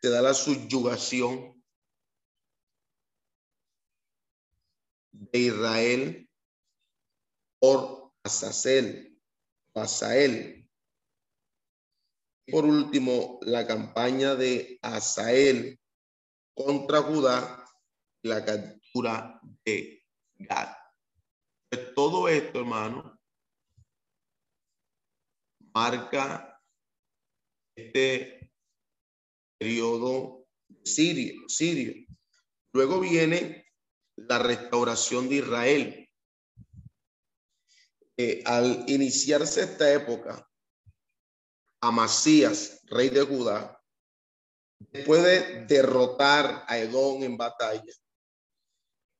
se 0.00 0.10
da 0.10 0.22
la 0.22 0.34
subyugación 0.34 1.62
de 5.12 5.38
Israel 5.38 6.30
por 7.58 8.07
Azazel, 8.24 9.18
Asael. 9.74 10.68
Por 12.50 12.64
último, 12.64 13.38
la 13.42 13.66
campaña 13.66 14.34
de 14.34 14.78
Asael 14.82 15.78
contra 16.54 17.02
Judá 17.02 17.64
y 18.22 18.28
la 18.28 18.44
captura 18.44 19.40
de 19.64 20.04
Gad. 20.36 20.74
Pues 21.70 21.94
todo 21.94 22.28
esto, 22.28 22.60
hermano, 22.60 23.20
marca 25.74 26.60
este 27.76 28.50
periodo 29.58 30.46
sirio, 30.82 31.48
sirio. 31.48 32.06
Luego 32.72 33.00
viene 33.00 33.66
la 34.16 34.38
restauración 34.38 35.28
de 35.28 35.36
Israel 35.36 36.07
al 38.44 38.84
iniciarse 38.88 39.62
esta 39.62 39.92
época, 39.92 40.44
Amasías, 41.80 42.80
rey 42.86 43.10
de 43.10 43.22
Judá, 43.22 43.80
después 44.80 45.22
de 45.22 45.64
derrotar 45.66 46.64
a 46.66 46.78
Edom 46.78 47.22
en 47.22 47.36
batalla, 47.36 47.92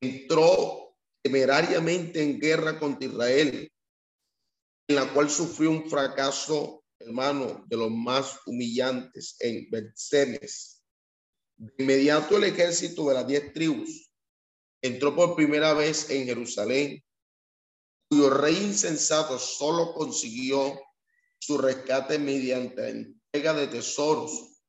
entró 0.01 0.97
temerariamente 1.23 2.23
en 2.23 2.41
guerra 2.41 2.79
contra 2.79 3.09
Israel, 3.09 3.73
en 4.89 4.97
la 4.97 5.13
cual 5.13 5.31
sufrió 5.31 5.71
un 5.71 5.89
fracaso, 5.89 6.85
hermano, 6.99 7.65
de 7.69 7.77
los 7.77 7.91
más 7.91 8.41
humillantes 8.47 9.37
en 9.41 9.71
Betsemes. 9.71 10.83
De 11.57 11.73
inmediato 11.79 12.37
el 12.37 12.45
ejército 12.45 13.09
de 13.09 13.15
las 13.15 13.27
diez 13.27 13.53
tribus 13.53 14.11
entró 14.83 15.15
por 15.15 15.37
primera 15.37 15.75
vez 15.75 16.09
en 16.11 16.25
Jerusalén 16.25 17.05
cuyo 18.09 18.31
rey 18.31 18.57
insensato 18.57 19.39
solo 19.39 19.93
consiguió 19.93 20.81
su 21.39 21.59
rescate 21.59 22.19
mediante 22.19 22.89
entrega 22.89 23.55
de 23.55 23.69
tesoros 23.69 24.63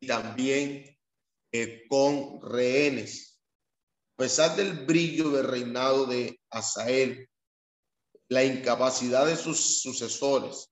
y 0.00 0.06
también 0.06 0.96
eh, 1.52 1.82
con 1.88 2.40
rehenes. 2.40 3.40
A 4.16 4.22
pesar 4.22 4.56
del 4.56 4.86
brillo 4.86 5.30
del 5.30 5.46
reinado 5.46 6.06
de 6.06 6.40
Asael, 6.50 7.28
la 8.28 8.44
incapacidad 8.44 9.26
de 9.26 9.36
sus 9.36 9.80
sucesores, 9.80 10.70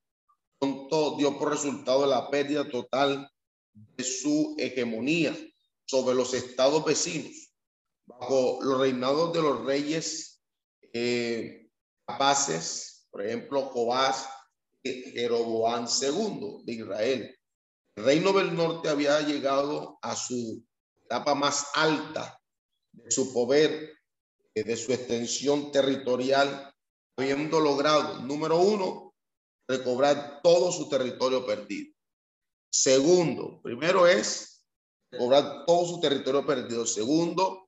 pronto 0.58 1.16
dio 1.16 1.38
por 1.38 1.50
resultado 1.50 2.06
la 2.06 2.30
pérdida 2.30 2.68
total 2.68 3.30
de 3.72 4.04
su 4.04 4.54
hegemonía 4.58 5.36
sobre 5.84 6.14
los 6.14 6.32
estados 6.32 6.84
vecinos, 6.84 7.52
bajo 8.06 8.60
los 8.62 8.80
reinados 8.80 9.32
de 9.32 9.42
los 9.42 9.64
reyes 9.64 10.42
eh, 10.92 11.63
capaces, 12.06 13.06
por 13.10 13.24
ejemplo, 13.24 13.62
Jobás 13.66 14.28
y 14.82 15.02
Jeroboam 15.12 15.86
II 15.86 16.62
de 16.64 16.72
Israel. 16.72 17.38
El 17.96 18.04
reino 18.04 18.32
del 18.32 18.54
norte 18.54 18.88
había 18.88 19.20
llegado 19.20 19.98
a 20.02 20.16
su 20.16 20.64
etapa 21.04 21.34
más 21.34 21.68
alta 21.74 22.40
de 22.92 23.10
su 23.10 23.32
poder, 23.32 23.92
eh, 24.54 24.64
de 24.64 24.76
su 24.76 24.92
extensión 24.92 25.70
territorial, 25.70 26.74
habiendo 27.16 27.60
logrado, 27.60 28.20
número 28.20 28.58
uno, 28.58 29.14
recobrar 29.68 30.40
todo 30.42 30.72
su 30.72 30.88
territorio 30.88 31.46
perdido. 31.46 31.94
Segundo, 32.70 33.60
primero 33.62 34.06
es 34.06 34.66
recobrar 35.10 35.64
todo 35.64 35.86
su 35.86 36.00
territorio 36.00 36.44
perdido. 36.44 36.84
Segundo, 36.86 37.64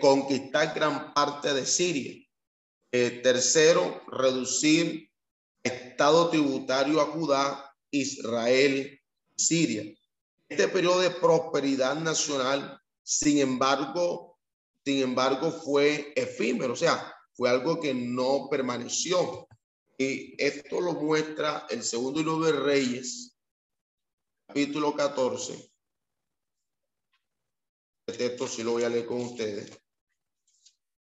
conquistar 0.00 0.74
gran 0.74 1.14
parte 1.14 1.54
de 1.54 1.64
Siria. 1.64 2.27
Eh, 2.90 3.20
tercero, 3.22 4.02
reducir 4.06 5.10
estado 5.62 6.30
tributario 6.30 7.00
a 7.00 7.06
Judá, 7.06 7.76
Israel, 7.90 8.98
Siria. 9.36 9.84
Este 10.48 10.68
periodo 10.68 11.00
de 11.00 11.10
prosperidad 11.10 11.96
nacional, 11.96 12.80
sin 13.02 13.38
embargo, 13.38 14.38
sin 14.84 15.02
embargo, 15.02 15.50
fue 15.50 16.14
efímero, 16.16 16.72
o 16.72 16.76
sea, 16.76 17.14
fue 17.34 17.50
algo 17.50 17.78
que 17.78 17.92
no 17.92 18.48
permaneció. 18.50 19.46
Y 19.98 20.34
esto 20.42 20.80
lo 20.80 20.94
muestra 20.94 21.66
el 21.68 21.82
segundo 21.82 22.20
libro 22.20 22.40
de 22.40 22.52
Reyes, 22.52 23.36
capítulo 24.46 24.94
14. 24.94 25.70
Este 28.06 28.28
texto 28.28 28.48
sí 28.48 28.62
lo 28.62 28.72
voy 28.72 28.84
a 28.84 28.88
leer 28.88 29.04
con 29.04 29.20
ustedes. 29.20 29.78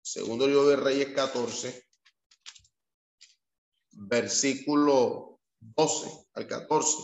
Segundo 0.04 0.48
libro 0.48 0.68
de 0.68 0.78
Reyes 0.78 1.14
14, 1.14 1.88
versículo 3.92 5.40
12 5.60 6.26
al 6.34 6.48
14. 6.48 6.98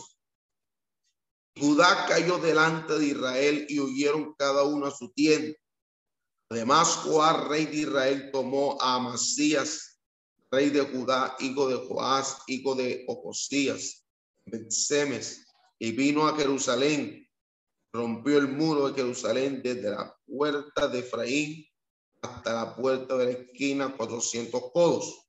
Judá 1.56 2.06
cayó 2.08 2.38
delante 2.38 2.98
de 2.98 3.06
Israel 3.06 3.66
y 3.68 3.78
huyeron 3.78 4.34
cada 4.36 4.64
uno 4.64 4.86
a 4.86 4.90
su 4.90 5.10
tienda. 5.12 5.56
Además, 6.50 6.88
Joás, 7.04 7.48
rey 7.48 7.66
de 7.66 7.76
Israel, 7.76 8.30
tomó 8.32 8.76
a 8.80 8.96
Amasías, 8.96 10.00
rey 10.50 10.70
de 10.70 10.80
Judá, 10.80 11.36
hijo 11.38 11.68
de 11.68 11.76
Joás, 11.76 12.38
hijo 12.48 12.74
de 12.74 13.04
Ocosías, 13.06 14.04
Semes, 14.70 15.46
y 15.78 15.92
vino 15.92 16.26
a 16.26 16.36
Jerusalén. 16.36 17.28
Rompió 17.92 18.38
el 18.38 18.48
muro 18.48 18.88
de 18.88 18.94
Jerusalén 18.94 19.62
desde 19.62 19.90
la 19.90 20.16
puerta 20.26 20.88
de 20.88 20.98
Efraín 20.98 21.68
hasta 22.22 22.52
la 22.52 22.76
puerta 22.76 23.16
de 23.16 23.24
la 23.24 23.30
esquina, 23.32 23.96
400 23.96 24.70
codos. 24.72 25.26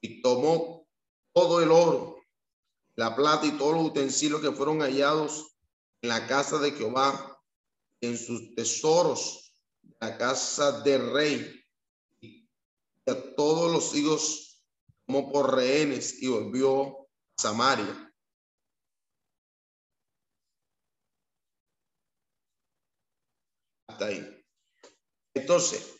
Y 0.00 0.22
tomó 0.22 0.86
todo 1.32 1.60
el 1.62 1.70
oro, 1.70 2.20
la 2.96 3.14
plata 3.14 3.46
y 3.46 3.52
todos 3.52 3.74
los 3.74 3.86
utensilios 3.86 4.40
que 4.40 4.52
fueron 4.52 4.80
hallados 4.80 5.56
en 6.02 6.08
la 6.10 6.26
casa 6.26 6.58
de 6.58 6.72
Jehová, 6.72 7.40
en 8.00 8.16
sus 8.16 8.54
tesoros, 8.54 9.52
la 10.00 10.16
casa 10.16 10.80
del 10.82 11.12
rey, 11.12 11.64
y 12.20 12.48
a 13.06 13.34
todos 13.34 13.72
los 13.72 13.94
hijos 13.94 14.62
como 15.06 15.32
por 15.32 15.54
rehenes 15.54 16.22
y 16.22 16.28
volvió 16.28 17.00
a 17.00 17.06
Samaria. 17.38 18.14
Hasta 23.88 24.06
ahí. 24.06 24.44
Entonces, 25.34 25.97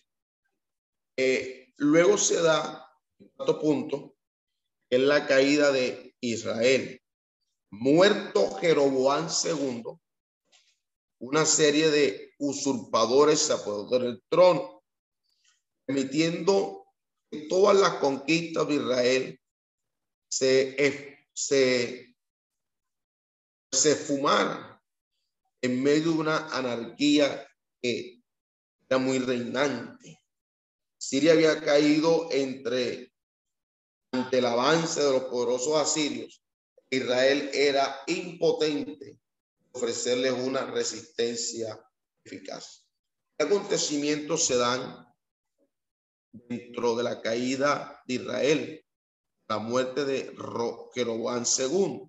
eh, 1.18 1.72
luego 1.78 2.16
se 2.16 2.40
da, 2.40 2.88
otro 3.38 3.58
punto, 3.58 4.16
es 4.88 5.00
la 5.00 5.26
caída 5.26 5.72
de 5.72 6.14
Israel. 6.20 7.02
Muerto 7.70 8.54
Jeroboam 8.54 9.28
II, 9.44 9.82
una 11.18 11.44
serie 11.44 11.90
de 11.90 12.34
usurpadores 12.38 13.40
se 13.40 13.52
apoderó 13.52 14.06
del 14.06 14.22
trono, 14.28 14.84
permitiendo 15.84 16.86
que 17.28 17.48
todas 17.48 17.76
las 17.76 17.94
conquistas 17.94 18.68
de 18.68 18.74
Israel 18.74 19.40
se, 20.30 21.18
se, 21.34 22.14
se 23.72 23.96
fumaran 23.96 24.80
en 25.62 25.82
medio 25.82 26.12
de 26.12 26.18
una 26.18 26.46
anarquía 26.56 27.44
que 27.82 28.22
era 28.88 28.98
muy 28.98 29.18
reinante. 29.18 30.17
Siria 31.08 31.32
había 31.32 31.58
caído 31.62 32.28
entre 32.30 33.14
ante 34.12 34.38
el 34.40 34.44
avance 34.44 35.02
de 35.02 35.10
los 35.10 35.22
poderosos 35.24 35.74
asirios. 35.80 36.44
Israel 36.90 37.48
era 37.54 38.02
impotente 38.08 39.18
ofrecerles 39.72 40.32
una 40.32 40.66
resistencia 40.66 41.82
eficaz. 42.22 42.86
¿Qué 43.38 43.46
acontecimientos 43.46 44.44
se 44.44 44.58
dan 44.58 45.06
dentro 46.30 46.94
de 46.94 47.04
la 47.04 47.22
caída 47.22 48.02
de 48.06 48.14
Israel? 48.14 48.86
La 49.48 49.56
muerte 49.56 50.04
de 50.04 50.36
Jeroboam 50.92 51.44
II. 51.58 52.02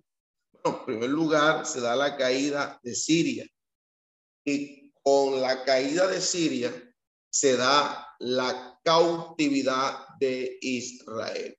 En 0.62 0.84
primer 0.84 1.08
lugar, 1.08 1.64
se 1.64 1.80
da 1.80 1.96
la 1.96 2.18
caída 2.18 2.78
de 2.82 2.94
Siria. 2.94 3.46
Y 4.44 4.92
con 5.02 5.40
la 5.40 5.64
caída 5.64 6.06
de 6.06 6.20
Siria 6.20 6.94
se 7.30 7.56
da 7.56 8.06
la 8.18 8.69
cautividad 8.82 10.06
de 10.18 10.58
Israel. 10.60 11.56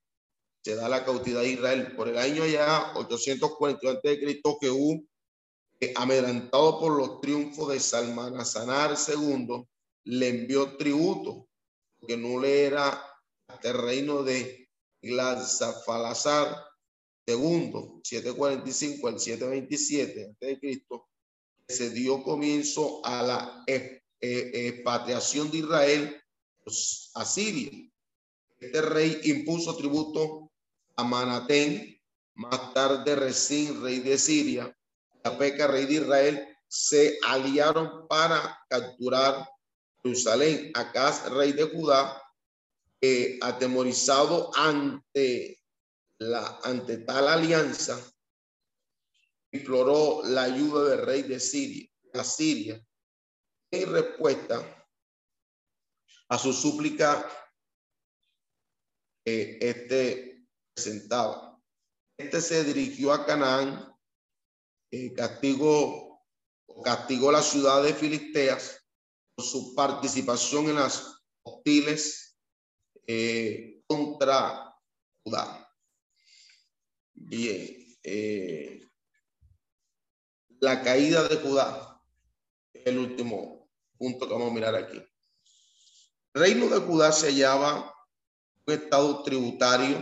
Se 0.63 0.75
da 0.75 0.87
la 0.87 1.03
cautividad 1.03 1.41
de 1.41 1.49
Israel 1.49 1.95
por 1.95 2.07
el 2.07 2.17
año 2.17 2.45
ya 2.45 2.93
840 2.95 3.89
a.C. 3.89 5.03
eh, 5.79 5.93
amedrantado 5.95 6.79
por 6.79 6.95
los 6.95 7.19
triunfos 7.21 7.69
de 7.69 7.79
Salmanasanar 7.79 8.95
II, 9.07 9.65
le 10.03 10.27
envió 10.27 10.77
tributo, 10.77 11.47
que 12.07 12.17
no 12.17 12.39
le 12.39 12.65
era 12.65 13.03
el 13.63 13.73
reino 13.73 14.23
de 14.23 14.69
Glazafalazar 15.01 16.55
II, 17.25 18.01
745 18.03 19.07
al 19.07 19.19
727 19.19 20.35
a.C., 20.41 20.85
se 21.67 21.89
dio 21.89 22.21
comienzo 22.21 23.03
a 23.05 23.23
la 23.23 23.63
expatriación 24.19 25.49
de 25.49 25.57
Israel 25.59 26.20
a 27.15 27.25
Siria. 27.25 27.71
Este 28.59 28.81
rey 28.81 29.19
impuso 29.23 29.75
tributo 29.75 30.51
a 30.95 31.03
Manatén, 31.03 31.99
más 32.35 32.73
tarde 32.73 33.15
Resín, 33.15 33.81
rey 33.81 33.99
de 33.99 34.17
Siria, 34.17 34.75
y 35.23 35.27
a 35.27 35.37
Peca, 35.37 35.67
rey 35.67 35.85
de 35.85 35.93
Israel, 35.93 36.47
se 36.67 37.17
aliaron 37.23 38.07
para 38.07 38.59
capturar 38.69 39.47
Jerusalén. 40.03 40.71
Acá, 40.73 41.29
rey 41.29 41.53
de 41.53 41.63
Judá, 41.63 42.21
atemorizado 43.41 44.51
ante, 44.55 45.59
la, 46.19 46.59
ante 46.63 46.97
tal 46.97 47.27
alianza, 47.27 47.99
imploró 49.51 50.21
la 50.23 50.43
ayuda 50.43 50.89
del 50.89 51.05
rey 51.05 51.23
de 51.23 51.39
Siria, 51.39 51.89
a 52.13 52.23
Siria. 52.23 52.81
En 53.71 53.91
respuesta, 53.91 54.80
a 56.31 56.37
su 56.37 56.53
súplica, 56.53 57.29
eh, 59.25 59.59
este 59.59 60.47
presentaba. 60.73 61.61
Este 62.17 62.39
se 62.39 62.63
dirigió 62.63 63.11
a 63.11 63.25
Canaán, 63.25 63.93
eh, 64.91 65.11
castigó, 65.13 66.23
castigó 66.85 67.33
la 67.33 67.41
ciudad 67.41 67.83
de 67.83 67.93
Filisteas 67.93 68.81
por 69.35 69.45
su 69.45 69.75
participación 69.75 70.69
en 70.69 70.75
las 70.75 71.21
hostiles 71.43 72.37
eh, 73.07 73.83
contra 73.85 74.73
Judá. 75.25 75.69
Bien, 77.13 77.97
eh, 78.03 78.87
la 80.61 80.81
caída 80.81 81.27
de 81.27 81.35
Judá 81.35 82.01
el 82.73 82.97
último 82.99 83.69
punto 83.97 84.25
que 84.25 84.33
vamos 84.33 84.51
a 84.51 84.53
mirar 84.53 84.75
aquí 84.75 85.10
reino 86.33 86.67
de 86.67 86.79
Judá 86.79 87.11
se 87.11 87.27
hallaba 87.27 87.93
un 88.65 88.73
estado 88.73 89.23
tributario 89.23 89.97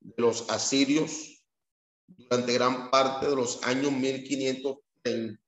de 0.00 0.22
los 0.22 0.48
asirios 0.50 1.44
durante 2.06 2.54
gran 2.54 2.90
parte 2.90 3.26
de 3.26 3.36
los 3.36 3.62
años 3.64 3.92
1530, 3.92 5.40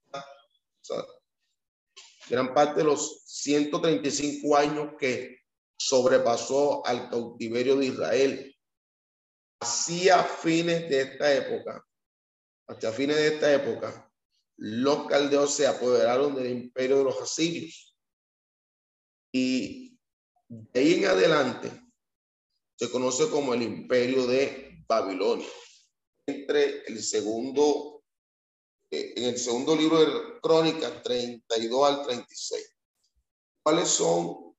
gran 2.29 2.53
parte 2.53 2.81
de 2.81 2.85
los 2.85 3.23
135 3.25 4.57
años 4.57 4.93
que 4.99 5.39
sobrepasó 5.79 6.85
al 6.87 7.09
cautiverio 7.09 7.77
de 7.77 7.87
Israel. 7.87 8.57
Hacia 9.63 10.23
fines 10.23 10.89
de 10.89 11.03
esta 11.03 11.35
época, 11.35 11.87
hasta 12.67 12.93
fines 12.93 13.17
de 13.17 13.35
esta 13.35 13.53
época, 13.53 14.11
los 14.57 15.07
caldeos 15.07 15.55
se 15.55 15.67
apoderaron 15.67 16.35
del 16.35 16.51
imperio 16.51 16.99
de 16.99 17.05
los 17.05 17.21
asirios. 17.21 17.90
Y 19.33 19.99
de 20.49 20.81
ahí 20.81 20.95
en 20.95 21.07
adelante 21.07 21.71
se 22.77 22.91
conoce 22.91 23.29
como 23.29 23.55
el 23.55 23.63
imperio 23.63 24.27
de 24.27 24.83
Babilonia. 24.89 25.47
Entre 26.27 26.83
el 26.87 27.03
segundo, 27.03 28.03
eh, 28.91 29.13
en 29.17 29.25
el 29.25 29.39
segundo 29.39 29.77
libro 29.77 30.01
de 30.01 30.41
Crónicas 30.41 31.03
32 31.03 31.89
al 31.89 32.03
36. 32.05 32.77
¿Cuáles 33.63 33.89
son 33.89 34.57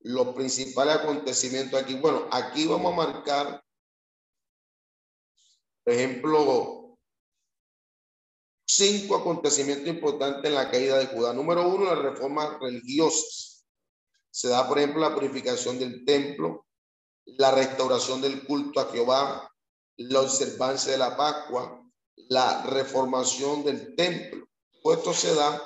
los 0.00 0.34
principales 0.34 0.96
acontecimientos 0.96 1.80
aquí? 1.80 1.94
Bueno, 1.94 2.28
aquí 2.30 2.66
vamos 2.66 2.92
a 2.92 2.96
marcar, 2.96 3.64
por 5.82 5.94
ejemplo, 5.94 6.98
cinco 8.66 9.16
acontecimientos 9.16 9.88
importantes 9.88 10.44
en 10.44 10.54
la 10.54 10.70
caída 10.70 10.98
de 10.98 11.06
Judá. 11.06 11.32
Número 11.32 11.66
uno, 11.68 11.86
las 11.86 11.98
reformas 11.98 12.58
religiosas. 12.60 13.53
Se 14.34 14.48
da, 14.48 14.66
por 14.66 14.78
ejemplo, 14.78 15.00
la 15.00 15.14
purificación 15.14 15.78
del 15.78 16.04
templo, 16.04 16.66
la 17.24 17.52
restauración 17.52 18.20
del 18.20 18.44
culto 18.44 18.80
a 18.80 18.90
Jehová, 18.90 19.48
la 19.96 20.20
observancia 20.22 20.90
de 20.90 20.98
la 20.98 21.16
Pascua, 21.16 21.80
la 22.16 22.64
reformación 22.64 23.62
del 23.62 23.94
templo. 23.94 24.48
Todo 24.82 24.94
esto 24.94 25.14
se 25.14 25.32
da 25.36 25.62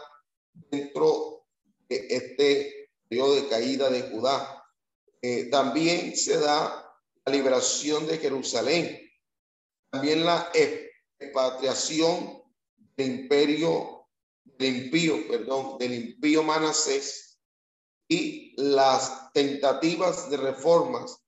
dentro 0.52 1.46
de 1.88 2.08
este 2.10 2.90
periodo 3.08 3.36
de 3.36 3.48
caída 3.48 3.88
de 3.88 4.02
Judá. 4.10 4.62
Eh, 5.22 5.44
también 5.44 6.14
se 6.14 6.36
da 6.36 6.94
la 7.24 7.32
liberación 7.32 8.06
de 8.06 8.18
Jerusalén, 8.18 9.00
también 9.88 10.26
la 10.26 10.52
expatriación 11.18 12.42
del 12.98 13.20
imperio 13.20 14.06
del 14.44 14.76
impío, 14.76 15.26
perdón, 15.26 15.78
del 15.78 15.94
impío 15.94 16.42
Manasés 16.42 17.27
y 18.08 18.54
las 18.56 19.32
tentativas 19.32 20.30
de 20.30 20.38
reformas 20.38 21.18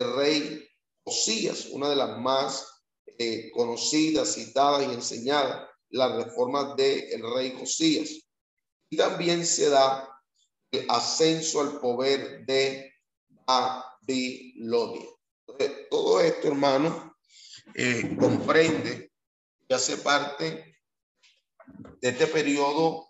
rey 0.00 0.66
Osías, 1.04 1.66
una 1.66 1.90
de 1.90 1.96
las 1.96 2.18
más 2.18 2.82
eh, 3.18 3.50
conocidas, 3.52 4.34
citadas 4.34 4.88
y 4.88 4.94
enseñadas, 4.94 5.68
las 5.90 6.24
reformas 6.24 6.76
del 6.76 7.22
rey 7.34 7.56
Josías. 7.58 8.10
Y 8.88 8.96
también 8.96 9.44
se 9.44 9.68
da 9.68 10.08
el 10.70 10.86
ascenso 10.88 11.60
al 11.60 11.80
poder 11.80 12.44
de 12.46 12.92
Babilonia. 13.28 15.06
todo 15.90 16.20
esto, 16.20 16.48
hermano, 16.48 17.16
eh, 17.74 18.16
comprende 18.18 19.10
y 19.68 19.74
hace 19.74 19.98
parte 19.98 20.76
de 22.00 22.08
este 22.08 22.26
periodo 22.26 23.08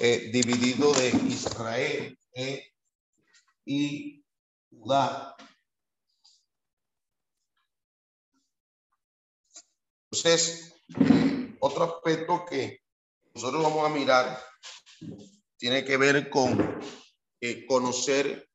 eh, 0.00 0.30
dividido 0.32 0.92
de 0.92 1.08
Israel 1.28 2.17
y 3.64 4.24
Judá. 4.70 5.36
Entonces, 10.10 10.74
otro 11.60 11.84
aspecto 11.84 12.44
que 12.46 12.80
nosotros 13.34 13.62
vamos 13.62 13.86
a 13.86 13.94
mirar 13.94 14.42
tiene 15.58 15.84
que 15.84 15.96
ver 15.96 16.30
con 16.30 16.80
eh, 17.40 17.66
conocer 17.66 18.48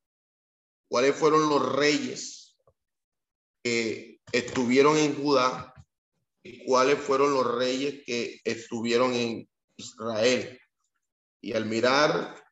cuáles 0.87 1.15
fueron 1.15 1.47
los 1.49 1.75
reyes 1.75 2.57
que 3.63 4.19
estuvieron 4.31 4.97
en 4.97 5.15
Judá 5.15 5.73
y 6.43 6.65
cuáles 6.65 6.99
fueron 6.99 7.33
los 7.33 7.55
reyes 7.55 8.03
que 8.05 8.41
estuvieron 8.43 9.13
en 9.13 9.47
Israel. 9.77 10.59
Y 11.41 11.53
al 11.53 11.65
mirar 11.65 12.42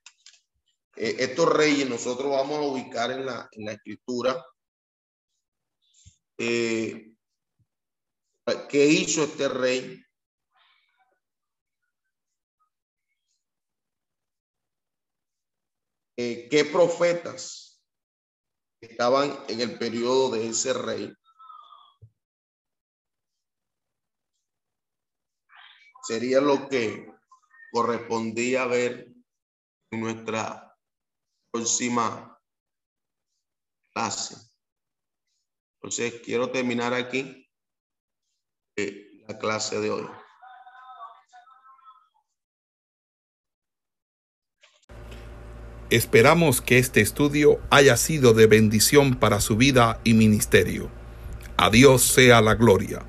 eh, 1.01 1.15
estos 1.19 1.51
reyes, 1.51 1.89
nosotros 1.89 2.31
vamos 2.31 2.59
a 2.59 2.61
ubicar 2.61 3.11
en 3.11 3.25
la, 3.25 3.49
en 3.51 3.65
la 3.65 3.73
escritura 3.73 4.43
eh, 6.37 7.11
¿Qué 8.69 8.85
hizo 8.85 9.23
este 9.23 9.47
rey? 9.47 10.03
Eh, 16.17 16.47
¿Qué 16.49 16.65
profetas 16.65 17.81
estaban 18.81 19.37
en 19.47 19.61
el 19.61 19.77
periodo 19.77 20.31
de 20.31 20.49
ese 20.49 20.73
rey? 20.73 21.13
Sería 26.03 26.41
lo 26.41 26.67
que 26.67 27.07
correspondía 27.71 28.65
ver 28.65 29.13
nuestra 29.91 30.70
próxima 31.51 32.39
clase. 33.93 34.35
Entonces, 35.75 36.21
quiero 36.23 36.49
terminar 36.49 36.93
aquí 36.93 37.49
la 39.27 39.37
clase 39.37 39.79
de 39.79 39.91
hoy. 39.91 40.07
Esperamos 45.89 46.61
que 46.61 46.77
este 46.77 47.01
estudio 47.01 47.59
haya 47.69 47.97
sido 47.97 48.33
de 48.33 48.47
bendición 48.47 49.15
para 49.15 49.41
su 49.41 49.57
vida 49.57 49.99
y 50.05 50.13
ministerio. 50.13 50.89
A 51.57 51.69
Dios 51.69 52.03
sea 52.03 52.41
la 52.41 52.55
gloria. 52.55 53.05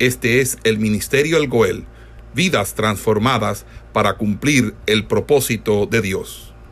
Este 0.00 0.40
es 0.40 0.58
el 0.64 0.78
Ministerio 0.78 1.38
El 1.38 1.48
Goel, 1.48 1.86
vidas 2.34 2.74
transformadas 2.74 3.64
para 3.92 4.18
cumplir 4.18 4.74
el 4.86 5.06
propósito 5.06 5.86
de 5.86 6.02
Dios. 6.02 6.45